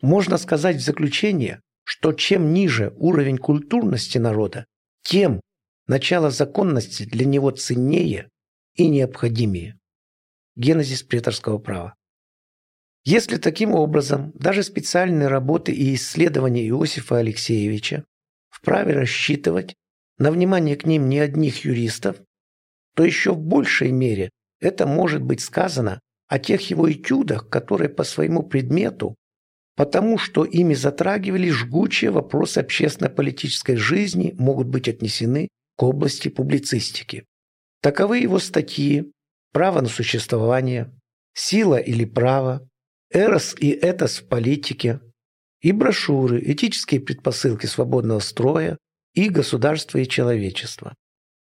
Можно 0.00 0.38
сказать 0.38 0.76
в 0.76 0.84
заключение, 0.84 1.60
что 1.84 2.12
чем 2.12 2.52
ниже 2.52 2.94
уровень 2.96 3.38
культурности 3.38 4.18
народа, 4.18 4.66
тем 5.02 5.40
начало 5.86 6.30
законности 6.30 7.04
для 7.04 7.24
него 7.24 7.50
ценнее 7.50 8.28
и 8.74 8.88
необходимее. 8.88 9.78
Генезис 10.56 11.02
преторского 11.02 11.58
права. 11.58 11.94
Если 13.06 13.36
таким 13.36 13.72
образом 13.72 14.32
даже 14.34 14.64
специальные 14.64 15.28
работы 15.28 15.70
и 15.70 15.94
исследования 15.94 16.66
Иосифа 16.68 17.18
Алексеевича 17.18 18.04
вправе 18.48 18.94
рассчитывать 18.94 19.76
на 20.18 20.32
внимание 20.32 20.74
к 20.74 20.84
ним 20.86 21.08
не 21.08 21.20
одних 21.20 21.64
юристов, 21.64 22.16
то 22.96 23.04
еще 23.04 23.32
в 23.32 23.38
большей 23.38 23.92
мере 23.92 24.30
это 24.58 24.88
может 24.88 25.22
быть 25.22 25.40
сказано 25.40 26.00
о 26.26 26.40
тех 26.40 26.68
его 26.68 26.90
этюдах, 26.90 27.48
которые 27.48 27.90
по 27.90 28.02
своему 28.02 28.42
предмету, 28.42 29.14
потому 29.76 30.18
что 30.18 30.44
ими 30.44 30.74
затрагивали 30.74 31.48
жгучие 31.48 32.10
вопросы 32.10 32.58
общественно-политической 32.58 33.76
жизни, 33.76 34.34
могут 34.36 34.66
быть 34.66 34.88
отнесены 34.88 35.46
к 35.76 35.82
области 35.84 36.26
публицистики. 36.26 37.24
Таковы 37.82 38.18
его 38.18 38.40
статьи 38.40 39.12
«Право 39.52 39.80
на 39.80 39.88
существование», 39.88 40.92
«Сила 41.34 41.76
или 41.76 42.04
право», 42.04 42.68
«Эрос 43.10 43.54
и 43.58 43.70
этос 43.70 44.18
в 44.18 44.28
политике» 44.28 45.00
и 45.60 45.72
брошюры 45.72 46.42
«Этические 46.44 47.00
предпосылки 47.00 47.66
свободного 47.66 48.20
строя» 48.20 48.78
и 49.14 49.28
«Государство 49.28 49.98
и 49.98 50.08
человечество». 50.08 50.94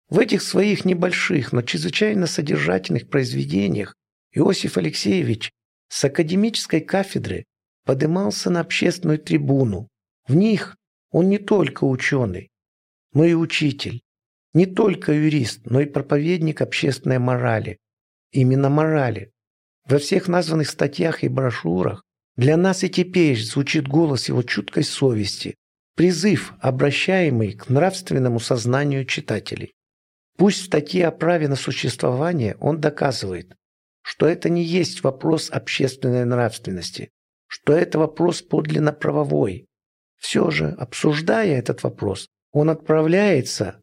В 0.10 0.20
этих 0.20 0.42
своих 0.42 0.86
небольших, 0.86 1.54
но 1.54 1.62
чрезвычайно 1.62 2.28
содержательных 2.28 3.10
произведениях 3.10 3.96
Иосиф 4.32 4.78
Алексеевич 4.78 5.52
с 5.90 6.04
академической 6.04 6.82
кафедры 6.82 7.46
подымался 7.86 8.50
на 8.50 8.60
общественную 8.60 9.20
трибуну. 9.20 9.90
В 10.28 10.36
них 10.36 10.76
он 11.12 11.30
не 11.30 11.38
только 11.38 11.84
ученый, 11.84 12.50
но 13.14 13.26
и 13.26 13.34
учитель, 13.34 14.02
не 14.54 14.66
только 14.66 15.14
юрист, 15.14 15.66
но 15.66 15.82
и 15.82 15.86
проповедник 15.86 16.62
общественной 16.62 17.20
морали. 17.20 17.80
Именно 18.32 18.70
морали. 18.70 19.33
Во 19.86 20.00
всех 20.00 20.28
названных 20.28 20.70
статьях 20.70 21.24
и 21.24 21.28
брошюрах 21.28 22.04
для 22.36 22.58
нас 22.58 22.84
и 22.84 22.90
теперь 22.90 23.42
звучит 23.42 23.88
голос 23.88 24.30
его 24.30 24.42
чуткой 24.42 24.84
совести, 24.84 25.56
призыв, 25.96 26.54
обращаемый 26.60 27.54
к 27.54 27.70
нравственному 27.70 28.40
сознанию 28.40 29.06
читателей. 29.06 29.74
Пусть 30.38 30.62
в 30.62 30.66
статье 30.66 31.08
о 31.08 31.12
праве 31.12 31.48
на 31.48 31.56
существование 31.56 32.56
он 32.60 32.80
доказывает, 32.80 33.56
что 34.02 34.28
это 34.28 34.50
не 34.50 34.64
есть 34.64 35.04
вопрос 35.04 35.50
общественной 35.52 36.26
нравственности, 36.26 37.12
что 37.48 37.74
это 37.74 38.00
вопрос 38.00 38.42
подлинно 38.42 38.94
правовой. 38.94 39.68
Все 40.18 40.50
же, 40.50 40.70
обсуждая 40.70 41.60
этот 41.60 41.84
вопрос, 41.84 42.30
он 42.52 42.70
отправляется 42.70 43.82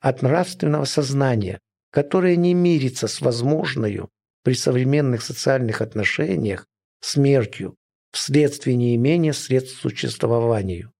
от 0.00 0.22
нравственного 0.22 0.84
сознания, 0.84 1.60
которое 1.90 2.36
не 2.36 2.52
мирится 2.52 3.08
с 3.08 3.20
возможной 3.20 4.00
при 4.46 4.54
современных 4.54 5.22
социальных 5.22 5.80
отношениях 5.80 6.68
смертью 7.00 7.74
вследствие 8.12 8.76
неимения 8.76 9.32
средств 9.32 9.80
существованию. 9.80 10.92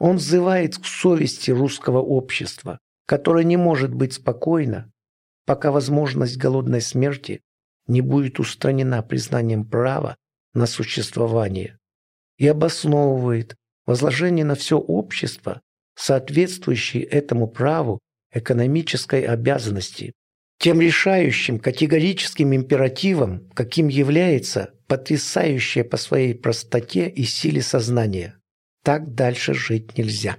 Он 0.00 0.16
взывает 0.16 0.76
к 0.76 0.84
совести 0.84 1.52
русского 1.52 2.00
общества, 2.00 2.80
которое 3.06 3.44
не 3.44 3.56
может 3.56 3.94
быть 3.94 4.14
спокойно, 4.14 4.90
пока 5.46 5.70
возможность 5.70 6.38
голодной 6.38 6.80
смерти 6.80 7.40
не 7.86 8.00
будет 8.00 8.40
устранена 8.40 9.04
признанием 9.04 9.64
права 9.64 10.16
на 10.52 10.66
существование, 10.66 11.78
и 12.36 12.48
обосновывает 12.48 13.54
возложение 13.86 14.44
на 14.44 14.56
все 14.56 14.76
общество, 14.76 15.60
соответствующей 15.94 17.02
этому 17.02 17.46
праву 17.46 18.00
экономической 18.32 19.22
обязанности, 19.22 20.14
тем 20.58 20.80
решающим 20.80 21.58
категорическим 21.58 22.54
императивом, 22.54 23.48
каким 23.54 23.88
является 23.88 24.74
потрясающее 24.88 25.84
по 25.84 25.96
своей 25.96 26.34
простоте 26.34 27.08
и 27.08 27.22
силе 27.24 27.62
сознания. 27.62 28.40
Так 28.82 29.14
дальше 29.14 29.54
жить 29.54 29.96
нельзя. 29.96 30.38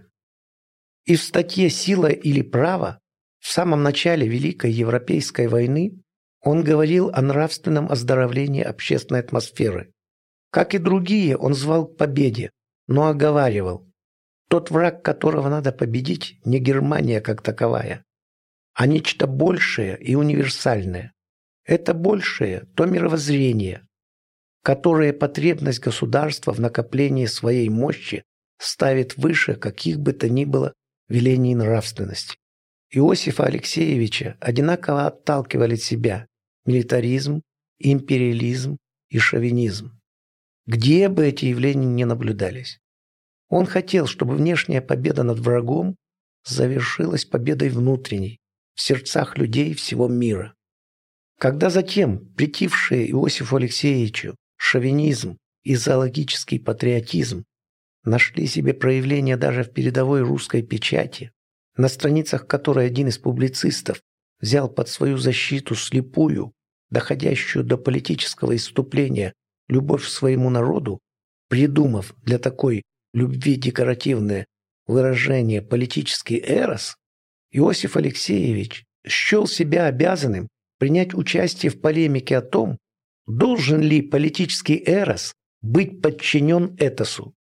И 1.06 1.16
в 1.16 1.24
статье 1.24 1.70
«Сила 1.70 2.08
или 2.08 2.42
право» 2.42 3.00
в 3.40 3.50
самом 3.50 3.84
начале 3.84 4.28
Великой 4.28 4.72
Европейской 4.72 5.48
войны 5.48 6.02
он 6.42 6.64
говорил 6.64 7.10
о 7.14 7.22
нравственном 7.22 7.90
оздоровлении 7.90 8.62
общественной 8.62 9.22
атмосферы. 9.22 9.94
Как 10.52 10.74
и 10.74 10.78
другие, 10.78 11.38
он 11.38 11.54
звал 11.54 11.86
к 11.88 11.98
победе, 11.98 12.52
но 12.88 13.08
оговаривал. 13.08 13.88
Тот 14.50 14.72
враг, 14.72 15.04
которого 15.04 15.48
надо 15.48 15.72
победить, 15.72 16.40
не 16.44 16.60
Германия 16.60 17.22
как 17.22 17.42
таковая, 17.42 18.04
а 18.74 18.88
нечто 18.88 19.28
большее 19.28 19.98
и 20.00 20.16
универсальное. 20.16 21.14
Это 21.66 21.94
большее– 21.94 22.68
то 22.76 22.86
мировоззрение, 22.86 23.88
которое 24.64 25.14
потребность 25.14 25.80
государства 25.80 26.52
в 26.52 26.60
накоплении 26.60 27.26
своей 27.26 27.70
мощи 27.70 28.24
ставит 28.58 29.18
выше 29.18 29.56
каких 29.56 30.00
бы 30.00 30.14
то 30.14 30.30
ни 30.30 30.46
было 30.46 30.74
велений 31.08 31.56
нравственности. 31.56 32.38
Иосифа 32.92 33.46
Алексеевича 33.46 34.38
одинаково 34.40 35.08
отталкивали 35.08 35.76
от 35.76 35.82
себя 35.82 36.28
милитаризм, 36.66 37.42
империализм 37.80 38.78
и 39.10 39.20
шовинизм. 39.20 40.00
Где 40.66 41.08
бы 41.10 41.28
эти 41.28 41.46
явления 41.46 41.88
ни 41.88 42.04
наблюдались. 42.04 42.80
Он 43.48 43.66
хотел, 43.66 44.06
чтобы 44.06 44.36
внешняя 44.36 44.82
победа 44.82 45.24
над 45.24 45.40
врагом 45.40 45.96
завершилась 46.46 47.26
победой 47.26 47.70
внутренней 47.70 48.39
в 48.80 48.82
сердцах 48.82 49.38
людей 49.38 49.74
всего 49.74 50.08
мира. 50.08 50.54
Когда 51.38 51.70
затем 51.70 52.34
притившие 52.36 53.12
Иосифу 53.12 53.58
Алексеевичу 53.58 54.38
шовинизм 54.56 55.38
и 55.64 55.76
зоологический 55.76 56.62
патриотизм 56.62 57.44
нашли 58.06 58.48
себе 58.48 58.74
проявление 58.74 59.36
даже 59.36 59.64
в 59.64 59.74
передовой 59.74 60.22
русской 60.22 60.62
печати, 60.62 61.34
на 61.76 61.90
страницах 61.90 62.48
которой 62.48 62.86
один 62.88 63.10
из 63.10 63.18
публицистов 63.18 64.02
взял 64.40 64.70
под 64.70 64.88
свою 64.88 65.18
защиту 65.18 65.76
слепую, 65.76 66.54
доходящую 66.90 67.66
до 67.66 67.78
политического 67.78 68.56
иступления, 68.56 69.34
любовь 69.68 70.06
к 70.06 70.10
своему 70.10 70.50
народу, 70.50 71.00
придумав 71.50 72.16
для 72.24 72.40
такой 72.40 72.84
любви 73.14 73.56
декоративное 73.56 74.46
выражение 74.88 75.62
«политический 75.62 76.42
эрос», 76.42 76.96
Иосиф 77.52 77.98
Алексеевич 77.98 78.86
счел 79.06 79.48
себя 79.48 79.86
обязанным 79.86 80.48
принять 80.78 81.14
участие 81.14 81.72
в 81.72 81.82
полемике 81.82 82.38
о 82.38 82.42
том, 82.42 82.78
должен 83.28 83.82
ли 83.82 84.02
политический 84.02 84.82
эрос 84.86 85.34
быть 85.62 86.02
подчинен 86.02 86.76
этосу. 86.80 87.34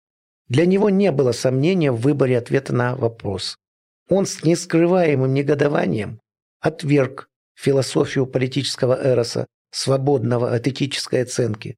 Для 0.47 0.65
него 0.65 0.89
не 0.89 1.11
было 1.11 1.33
сомнения 1.33 1.91
в 1.91 2.01
выборе 2.01 2.37
ответа 2.37 2.73
на 2.73 2.95
вопрос. 2.95 3.57
Он 4.09 4.25
с 4.25 4.43
нескрываемым 4.43 5.33
негодованием 5.33 6.19
отверг 6.61 7.27
философию 7.55 8.25
политического 8.27 8.93
эроса, 8.93 9.47
свободного 9.71 10.53
от 10.53 10.67
этической 10.67 11.23
оценки, 11.23 11.75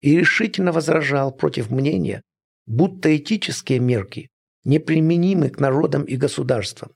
и 0.00 0.16
решительно 0.16 0.72
возражал 0.72 1.32
против 1.32 1.70
мнения, 1.70 2.22
будто 2.66 3.14
этические 3.16 3.80
мерки 3.80 4.28
неприменимы 4.64 5.50
к 5.50 5.58
народам 5.58 6.04
и 6.04 6.16
государствам. 6.16 6.92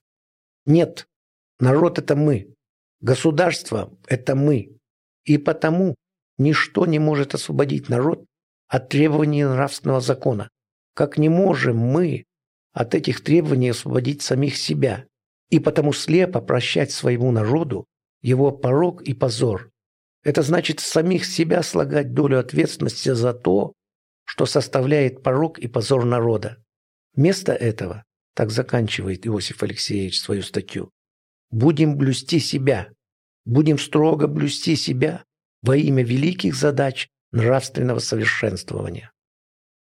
Нет, 0.66 1.06
народ– 1.60 1.98
это 2.00 2.16
мы, 2.16 2.54
государство– 3.00 3.96
это 4.06 4.34
мы, 4.34 4.76
и 5.24 5.38
потому 5.38 5.94
ничто 6.38 6.86
не 6.86 6.98
может 6.98 7.34
освободить 7.34 7.88
народ 7.88 8.24
от 8.68 8.88
требований 8.88 9.44
нравственного 9.44 10.00
закона, 10.00 10.50
как 10.94 11.18
не 11.18 11.28
можем 11.28 11.76
мы 11.76 12.24
от 12.72 12.94
этих 12.94 13.22
требований 13.22 13.70
освободить 13.70 14.22
самих 14.22 14.56
себя 14.56 15.06
и 15.50 15.60
потому 15.60 15.92
слепо 15.92 16.40
прощать 16.40 16.90
своему 16.90 17.30
народу 17.30 17.86
его 18.22 18.50
порог 18.50 19.02
и 19.02 19.14
позор. 19.14 19.70
Это 20.24 20.42
значит 20.42 20.80
самих 20.80 21.24
себя 21.24 21.62
слагать 21.62 22.12
долю 22.12 22.40
ответственности 22.40 23.10
за 23.10 23.32
то, 23.32 23.72
что 24.24 24.44
составляет 24.44 25.22
порог 25.22 25.60
и 25.60 25.68
позор 25.68 26.04
народа. 26.04 26.56
Вместо 27.14 27.52
этого, 27.52 28.04
так 28.36 28.50
заканчивает 28.50 29.26
Иосиф 29.26 29.62
Алексеевич 29.62 30.20
свою 30.20 30.42
статью, 30.42 30.90
будем 31.50 31.96
блюсти 31.96 32.38
себя, 32.38 32.88
будем 33.46 33.78
строго 33.78 34.26
блюсти 34.26 34.76
себя 34.76 35.24
во 35.62 35.74
имя 35.74 36.04
великих 36.04 36.54
задач 36.54 37.08
нравственного 37.32 37.98
совершенствования. 37.98 39.10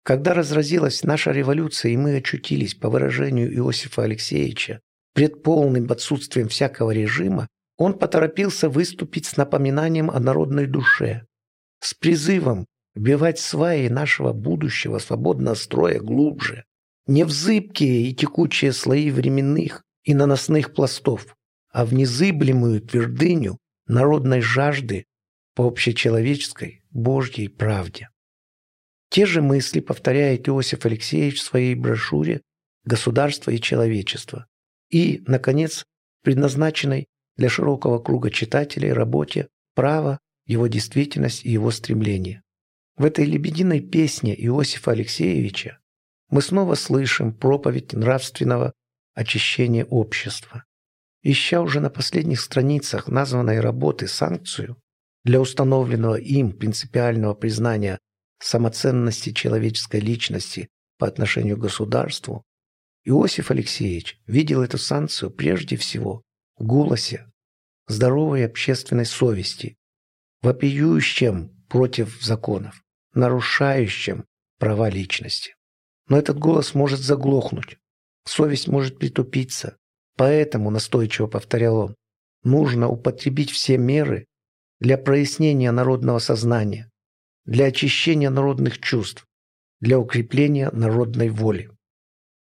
Когда 0.04 0.34
разразилась 0.34 1.02
наша 1.02 1.32
революция, 1.32 1.92
и 1.92 1.96
мы 1.96 2.18
очутились, 2.18 2.74
по 2.74 2.90
выражению 2.90 3.52
Иосифа 3.56 4.02
Алексеевича, 4.02 4.80
пред 5.14 5.42
полным 5.42 5.90
отсутствием 5.90 6.48
всякого 6.48 6.90
режима, 6.90 7.48
он 7.78 7.98
поторопился 7.98 8.68
выступить 8.68 9.24
с 9.24 9.38
напоминанием 9.38 10.10
о 10.10 10.20
народной 10.20 10.66
душе, 10.66 11.26
с 11.80 11.94
призывом 11.94 12.66
вбивать 12.94 13.38
сваи 13.38 13.88
нашего 13.88 14.34
будущего 14.34 14.98
свободного 14.98 15.54
строя 15.54 16.00
глубже, 16.00 16.64
не 17.06 17.24
в 17.24 17.30
зыбкие 17.30 18.08
и 18.08 18.14
текучие 18.14 18.72
слои 18.72 19.10
временных 19.10 19.84
и 20.04 20.14
наносных 20.14 20.74
пластов, 20.74 21.36
а 21.70 21.84
в 21.84 21.94
незыблемую 21.94 22.80
твердыню 22.80 23.58
народной 23.86 24.40
жажды 24.40 25.04
по 25.54 25.66
общечеловеческой 25.66 26.82
Божьей 26.90 27.48
правде. 27.48 28.08
Те 29.08 29.26
же 29.26 29.40
мысли 29.40 29.80
повторяет 29.80 30.48
Иосиф 30.48 30.84
Алексеевич 30.84 31.38
в 31.38 31.44
своей 31.44 31.74
брошюре 31.74 32.42
«Государство 32.84 33.50
и 33.50 33.60
человечество» 33.60 34.46
и, 34.90 35.22
наконец, 35.26 35.84
предназначенной 36.22 37.06
для 37.36 37.48
широкого 37.48 37.98
круга 37.98 38.30
читателей 38.30 38.92
работе 38.92 39.48
«Право, 39.74 40.18
его 40.44 40.66
действительность 40.66 41.44
и 41.44 41.50
его 41.50 41.70
стремление». 41.70 42.42
В 42.96 43.04
этой 43.04 43.26
лебединой 43.26 43.80
песне 43.80 44.34
Иосифа 44.34 44.92
Алексеевича 44.92 45.78
мы 46.30 46.42
снова 46.42 46.74
слышим 46.74 47.32
проповедь 47.32 47.92
нравственного 47.92 48.72
очищения 49.14 49.84
общества. 49.84 50.64
Ища 51.22 51.60
уже 51.60 51.80
на 51.80 51.90
последних 51.90 52.40
страницах 52.40 53.08
названной 53.08 53.60
работы 53.60 54.06
санкцию 54.06 54.76
для 55.24 55.40
установленного 55.40 56.16
им 56.16 56.52
принципиального 56.52 57.34
признания 57.34 57.98
самоценности 58.38 59.32
человеческой 59.32 60.00
личности 60.00 60.68
по 60.98 61.06
отношению 61.06 61.56
к 61.56 61.62
государству, 61.62 62.44
Иосиф 63.04 63.50
Алексеевич 63.50 64.20
видел 64.26 64.62
эту 64.62 64.78
санкцию 64.78 65.30
прежде 65.30 65.76
всего 65.76 66.22
в 66.58 66.64
голосе 66.64 67.30
здоровой 67.88 68.44
общественной 68.44 69.06
совести, 69.06 69.76
вопиющем 70.42 71.50
против 71.68 72.22
законов, 72.22 72.82
нарушающем 73.14 74.26
права 74.58 74.88
личности. 74.88 75.55
Но 76.08 76.18
этот 76.18 76.38
голос 76.38 76.74
может 76.74 77.00
заглохнуть, 77.00 77.78
совесть 78.24 78.68
может 78.68 78.98
притупиться, 78.98 79.76
поэтому, 80.16 80.70
настойчиво 80.70 81.26
повторял 81.26 81.76
он, 81.76 81.96
нужно 82.44 82.88
употребить 82.88 83.50
все 83.50 83.76
меры 83.76 84.26
для 84.80 84.98
прояснения 84.98 85.72
народного 85.72 86.18
сознания, 86.18 86.90
для 87.44 87.66
очищения 87.66 88.30
народных 88.30 88.78
чувств, 88.78 89.26
для 89.80 89.98
укрепления 89.98 90.70
народной 90.70 91.28
воли. 91.28 91.70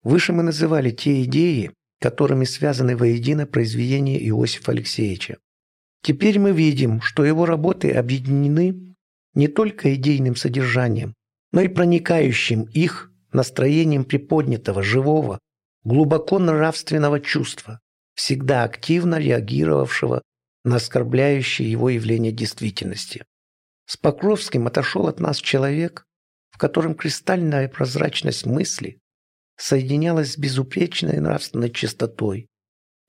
Выше 0.03 0.33
мы 0.33 0.41
называли 0.43 0.91
те 0.91 1.23
идеи, 1.23 1.71
которыми 1.99 2.45
связаны 2.45 2.97
воедино 2.97 3.45
произведения 3.45 4.17
Иосифа 4.27 4.71
Алексеевича. 4.71 5.37
Теперь 6.01 6.39
мы 6.39 6.51
видим, 6.51 6.99
что 7.01 7.23
его 7.23 7.45
работы 7.45 7.91
объединены 7.91 8.95
не 9.35 9.47
только 9.47 9.93
идейным 9.93 10.35
содержанием, 10.35 11.13
но 11.51 11.61
и 11.61 11.67
проникающим 11.67 12.63
их 12.63 13.10
настроением 13.33 14.05
приподнятого, 14.05 14.83
живого, 14.83 15.39
глубоко 15.83 16.39
нравственного 16.39 17.19
чувства, 17.19 17.79
всегда 18.13 18.63
активно 18.63 19.19
реагировавшего 19.19 20.21
на 20.63 20.75
оскорбляющие 20.75 21.69
его 21.69 21.89
явления 21.89 22.31
действительности. 22.31 23.25
С 23.85 23.97
Покровским 23.97 24.67
отошел 24.67 25.07
от 25.07 25.19
нас 25.19 25.37
человек, 25.37 26.05
в 26.51 26.57
котором 26.57 26.95
кристальная 26.95 27.67
прозрачность 27.67 28.45
мысли 28.45 28.99
соединялась 29.57 30.33
с 30.33 30.37
безупречной 30.37 31.19
нравственной 31.19 31.71
чистотой. 31.71 32.47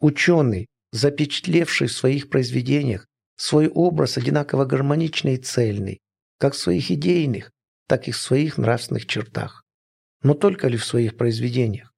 Ученый, 0.01 0.67
запечатлевший 0.93 1.87
в 1.87 1.93
своих 1.93 2.29
произведениях 2.29 3.07
свой 3.37 3.69
образ 3.69 4.19
одинаково 4.19 4.65
гармоничный 4.65 5.35
и 5.35 5.39
цельный, 5.39 6.01
как 6.39 6.55
в 6.55 6.59
своих 6.59 6.91
идейных, 6.91 7.51
так 7.87 8.09
и 8.09 8.13
в 8.13 8.17
своих 8.17 8.59
нравственных 8.59 9.07
чертах. 9.07 9.62
Но 10.23 10.35
только 10.35 10.69
ли 10.69 10.77
в 10.77 10.85
своих 10.85 11.17
произведениях? 11.17 11.93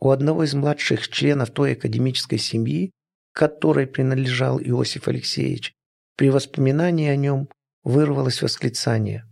У 0.00 0.10
одного 0.10 0.44
из 0.44 0.54
младших 0.54 1.08
членов 1.08 1.50
той 1.50 1.72
академической 1.72 2.38
семьи, 2.38 2.90
которой 3.32 3.86
принадлежал 3.86 4.60
Иосиф 4.60 5.08
Алексеевич, 5.08 5.74
при 6.16 6.30
воспоминании 6.30 7.08
о 7.08 7.16
нем 7.16 7.48
вырвалось 7.82 8.42
восклицание 8.42 9.26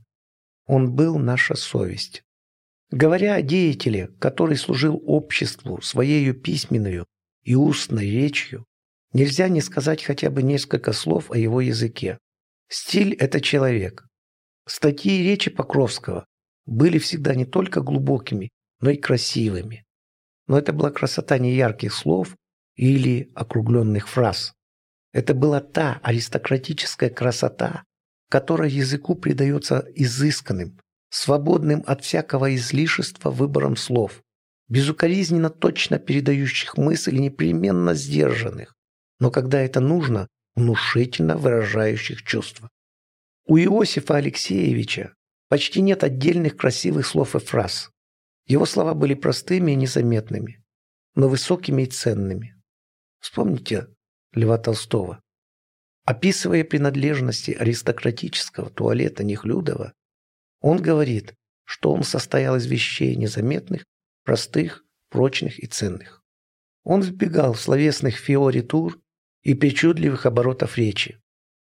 «Он 0.66 0.94
был 0.94 1.18
наша 1.18 1.56
совесть». 1.56 2.22
Говоря 2.90 3.34
о 3.34 3.42
деятеле, 3.42 4.08
который 4.18 4.56
служил 4.56 5.02
обществу 5.04 5.80
своею 5.82 6.34
письменную 6.34 7.06
и 7.42 7.54
устной 7.54 8.10
речью, 8.10 8.64
нельзя 9.12 9.48
не 9.48 9.60
сказать 9.60 10.02
хотя 10.02 10.30
бы 10.30 10.42
несколько 10.42 10.92
слов 10.92 11.30
о 11.30 11.36
его 11.36 11.60
языке. 11.60 12.18
Стиль– 12.68 13.14
это 13.18 13.40
человек. 13.40 14.06
Статьи 14.66 15.20
и 15.20 15.22
речи 15.22 15.50
Покровского 15.50 16.26
были 16.68 16.98
всегда 16.98 17.34
не 17.34 17.46
только 17.46 17.80
глубокими, 17.80 18.50
но 18.80 18.90
и 18.90 18.96
красивыми. 18.96 19.84
Но 20.46 20.58
это 20.58 20.72
была 20.72 20.90
красота 20.90 21.38
не 21.38 21.54
ярких 21.54 21.92
слов 21.92 22.36
или 22.76 23.30
округленных 23.34 24.08
фраз. 24.08 24.52
Это 25.12 25.34
была 25.34 25.60
та 25.60 25.98
аристократическая 26.02 27.10
красота, 27.10 27.84
которая 28.30 28.68
языку 28.68 29.14
придается 29.14 29.86
изысканным, 29.94 30.78
свободным 31.10 31.82
от 31.86 32.04
всякого 32.04 32.54
излишества 32.54 33.30
выбором 33.30 33.76
слов, 33.76 34.22
безукоризненно 34.68 35.48
точно 35.48 35.98
передающих 35.98 36.76
мысль 36.76 37.18
непременно 37.18 37.94
сдержанных, 37.94 38.74
но 39.18 39.30
когда 39.30 39.60
это 39.60 39.80
нужно, 39.80 40.28
внушительно 40.54 41.36
выражающих 41.36 42.22
чувства. 42.22 42.68
У 43.46 43.56
Иосифа 43.56 44.16
Алексеевича 44.16 45.14
почти 45.48 45.80
нет 45.80 46.04
отдельных 46.04 46.56
красивых 46.56 47.06
слов 47.06 47.34
и 47.34 47.38
фраз. 47.38 47.90
Его 48.46 48.64
слова 48.66 48.94
были 48.94 49.14
простыми 49.14 49.72
и 49.72 49.76
незаметными, 49.76 50.64
но 51.14 51.28
высокими 51.28 51.82
и 51.82 51.86
ценными. 51.86 52.54
Вспомните 53.20 53.88
Льва 54.32 54.58
Толстого. 54.58 55.22
Описывая 56.04 56.64
принадлежности 56.64 57.50
аристократического 57.50 58.70
туалета 58.70 59.24
Нехлюдова, 59.24 59.92
он 60.60 60.80
говорит, 60.80 61.34
что 61.64 61.92
он 61.92 62.02
состоял 62.02 62.56
из 62.56 62.66
вещей 62.66 63.14
незаметных, 63.16 63.84
простых, 64.24 64.84
прочных 65.10 65.58
и 65.62 65.66
ценных. 65.66 66.22
Он 66.84 67.02
избегал 67.02 67.54
словесных 67.54 68.16
фиоритур 68.16 68.98
и 69.42 69.54
причудливых 69.54 70.24
оборотов 70.24 70.78
речи. 70.78 71.20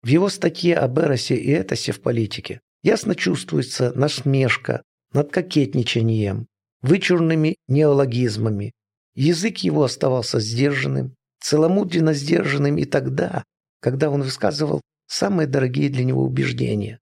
В 0.03 0.09
его 0.09 0.29
статье 0.29 0.77
об 0.77 0.99
Эросе 0.99 1.37
и 1.37 1.51
Этосе 1.51 1.93
в 1.93 2.03
политике 2.03 2.61
ясно 2.87 3.17
чувствуется 3.17 3.93
насмешка 3.97 4.85
над 5.13 5.33
кокетничанием, 5.33 6.47
вычурными 6.83 7.57
неологизмами. 7.67 8.75
Язык 9.17 9.59
его 9.59 9.83
оставался 9.83 10.39
сдержанным, 10.39 11.17
целомудренно 11.41 12.15
сдержанным 12.15 12.79
и 12.79 12.85
тогда, 12.85 13.43
когда 13.81 14.09
он 14.09 14.23
высказывал 14.23 14.83
самые 15.09 15.49
дорогие 15.49 15.89
для 15.89 16.05
него 16.05 16.23
убеждения, 16.23 17.01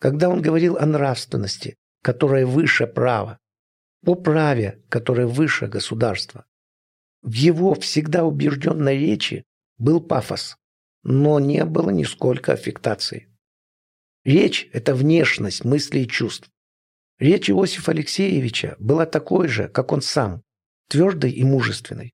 когда 0.00 0.30
он 0.30 0.40
говорил 0.40 0.78
о 0.78 0.86
нравственности, 0.86 1.76
которая 2.02 2.46
выше 2.46 2.86
права, 2.86 3.38
о 4.06 4.14
праве, 4.14 4.82
которое 4.88 5.26
выше 5.26 5.66
государства. 5.66 6.46
В 7.20 7.32
его 7.34 7.74
всегда 7.74 8.24
убежденной 8.24 8.96
речи 8.98 9.44
был 9.76 10.00
пафос, 10.00 10.56
но 11.02 11.38
не 11.40 11.66
было 11.66 11.90
нисколько 11.90 12.52
аффектации. 12.52 13.28
Речь– 14.26 14.68
это 14.72 14.92
внешность 14.92 15.64
мыслей 15.64 16.02
и 16.02 16.08
чувств. 16.08 16.50
Речь 17.20 17.48
Иосифа 17.48 17.92
Алексеевича 17.92 18.74
была 18.80 19.06
такой 19.06 19.46
же, 19.46 19.68
как 19.68 19.92
он 19.92 20.02
сам, 20.02 20.42
твердой 20.88 21.30
и 21.30 21.44
мужественной. 21.44 22.12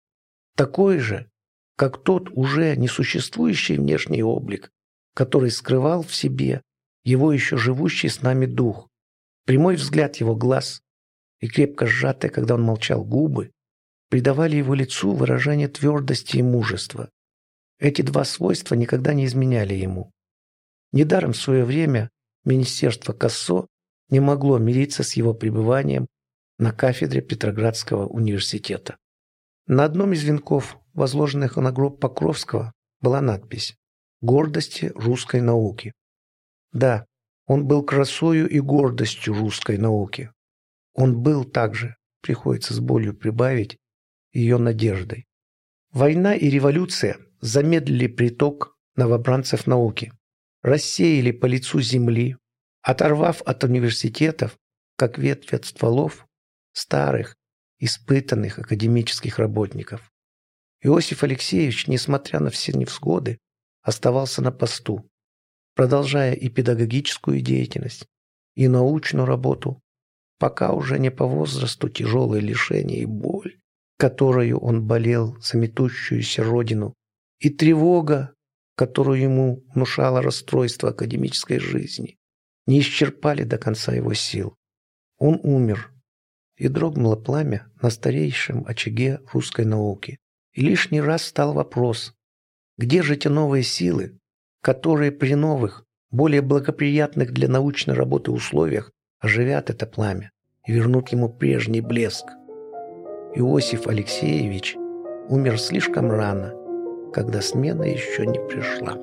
Такой 0.55 0.99
же, 0.99 1.31
как 1.75 2.05
тот 2.05 2.29
уже 2.29 2.77
несуществующий 2.77 3.79
внешний 3.79 4.23
облик, 4.23 4.71
который 5.15 5.51
скрывал 5.51 6.03
в 6.03 6.15
себе 6.15 6.61
его 7.03 7.33
еще 7.33 7.57
живущий 7.57 8.11
с 8.11 8.21
нами 8.21 8.45
дух. 8.45 8.91
Прямой 9.47 9.77
взгляд 9.77 10.17
его 10.17 10.37
глаз 10.37 10.83
и 11.41 11.49
крепко 11.49 11.87
сжатые, 11.87 12.31
когда 12.31 12.57
он 12.57 12.63
молчал, 12.63 13.03
губы 13.07 13.53
придавали 14.11 14.57
его 14.57 14.75
лицу 14.75 15.13
выражение 15.13 15.69
твердости 15.69 16.37
и 16.37 16.43
мужества. 16.43 17.09
Эти 17.79 18.03
два 18.03 18.27
свойства 18.27 18.75
никогда 18.75 19.15
не 19.15 19.25
изменяли 19.25 19.73
ему. 19.73 20.13
Недаром 20.93 21.33
в 21.33 21.39
свое 21.39 21.65
время 21.65 22.11
Министерство 22.45 23.13
Кассо 23.13 23.67
не 24.11 24.21
могло 24.21 24.59
мириться 24.59 25.03
с 25.03 25.15
его 25.15 25.33
пребыванием 25.33 26.07
на 26.59 26.73
кафедре 26.73 27.23
Петроградского 27.23 28.07
университета. 28.07 28.99
На 29.67 29.85
одном 29.85 30.13
из 30.13 30.23
венков, 30.23 30.79
возложенных 30.93 31.57
на 31.57 31.73
гроб 31.73 31.99
Покровского, 31.99 32.73
была 33.01 33.21
надпись 33.21 33.77
«Гордости 34.21 34.93
русской 34.95 35.41
науки». 35.41 35.95
Да, 36.73 37.07
он 37.47 37.67
был 37.67 37.83
красою 37.83 38.49
и 38.49 38.61
гордостью 38.61 39.35
русской 39.35 39.79
науки. 39.79 40.31
Он 40.95 41.23
был 41.23 41.45
также, 41.45 41.97
приходится 42.21 42.75
с 42.75 42.81
болью 42.81 43.17
прибавить, 43.17 43.79
ее 44.33 44.59
надеждой. 44.59 45.27
Война 45.91 46.35
и 46.35 46.49
революция 46.49 47.19
замедлили 47.41 48.07
приток 48.07 48.77
новобранцев 48.97 49.67
науки, 49.67 50.13
рассеяли 50.63 51.33
по 51.33 51.47
лицу 51.47 51.81
земли, 51.81 52.37
оторвав 52.83 53.43
от 53.43 53.65
университетов, 53.65 54.59
как 54.97 55.19
ветвь 55.19 55.53
от 55.53 55.65
стволов, 55.65 56.27
старых, 56.73 57.37
испытанных 57.79 58.59
академических 58.59 59.39
работников. 59.39 60.13
Иосиф 60.81 61.23
Алексеевич, 61.23 61.87
несмотря 61.87 62.41
на 62.41 62.51
все 62.51 62.73
невзгоды, 62.73 63.39
оставался 63.83 64.43
на 64.43 64.53
посту, 64.53 65.09
продолжая 65.75 66.35
и 66.35 66.49
педагогическую 66.49 67.41
деятельность, 67.41 68.07
и 68.55 68.69
научную 68.69 69.27
работу, 69.27 69.81
пока 70.39 70.73
уже 70.73 70.99
не 70.99 71.11
по 71.11 71.27
возрасту 71.27 71.89
тяжелые 71.89 72.41
лишения 72.41 72.99
и 72.99 73.07
боль, 73.07 73.61
которую 73.97 74.59
он 74.59 74.87
болел 74.87 75.37
за 75.41 75.57
метущуюся 75.59 76.43
родину 76.43 76.95
и 77.39 77.51
тревога, 77.51 78.35
которую 78.83 79.21
ему 79.21 79.63
внушало 79.73 80.23
расстройство 80.23 80.89
академической 80.89 81.61
жизни, 81.61 82.19
не 82.67 82.81
исчерпали 82.81 83.45
до 83.45 83.57
конца 83.57 83.93
его 83.93 84.13
сил. 84.13 84.57
Он 85.19 85.39
умер, 85.45 85.93
и 86.57 86.67
дрогнуло 86.67 87.15
пламя 87.15 87.71
на 87.81 87.91
старейшем 87.91 88.65
очаге 88.67 89.21
русской 89.33 89.65
науки. 89.65 90.19
И 90.53 90.63
лишний 90.63 91.01
раз 91.01 91.23
стал 91.23 91.53
вопрос, 91.53 92.13
где 92.77 93.03
же 93.03 93.15
те 93.15 93.29
новые 93.29 93.63
силы, 93.63 94.19
которые 94.63 95.13
при 95.13 95.37
новых, 95.37 95.85
более 96.11 96.43
благоприятных 96.43 97.33
для 97.33 97.47
научной 97.47 97.95
работы 97.95 98.33
условиях 98.33 98.91
оживят 99.21 99.71
это 99.71 99.87
пламя 99.87 100.33
и 100.67 100.73
вернут 100.73 101.11
ему 101.11 101.29
прежний 101.29 101.83
блеск. 101.83 102.27
Иосиф 103.37 103.87
Алексеевич 103.87 104.75
умер 105.29 105.61
слишком 105.61 106.11
рано– 106.11 106.57
когда 107.13 107.41
смена 107.41 107.83
еще 107.83 108.27
не 108.27 108.39
пришла. 108.41 108.97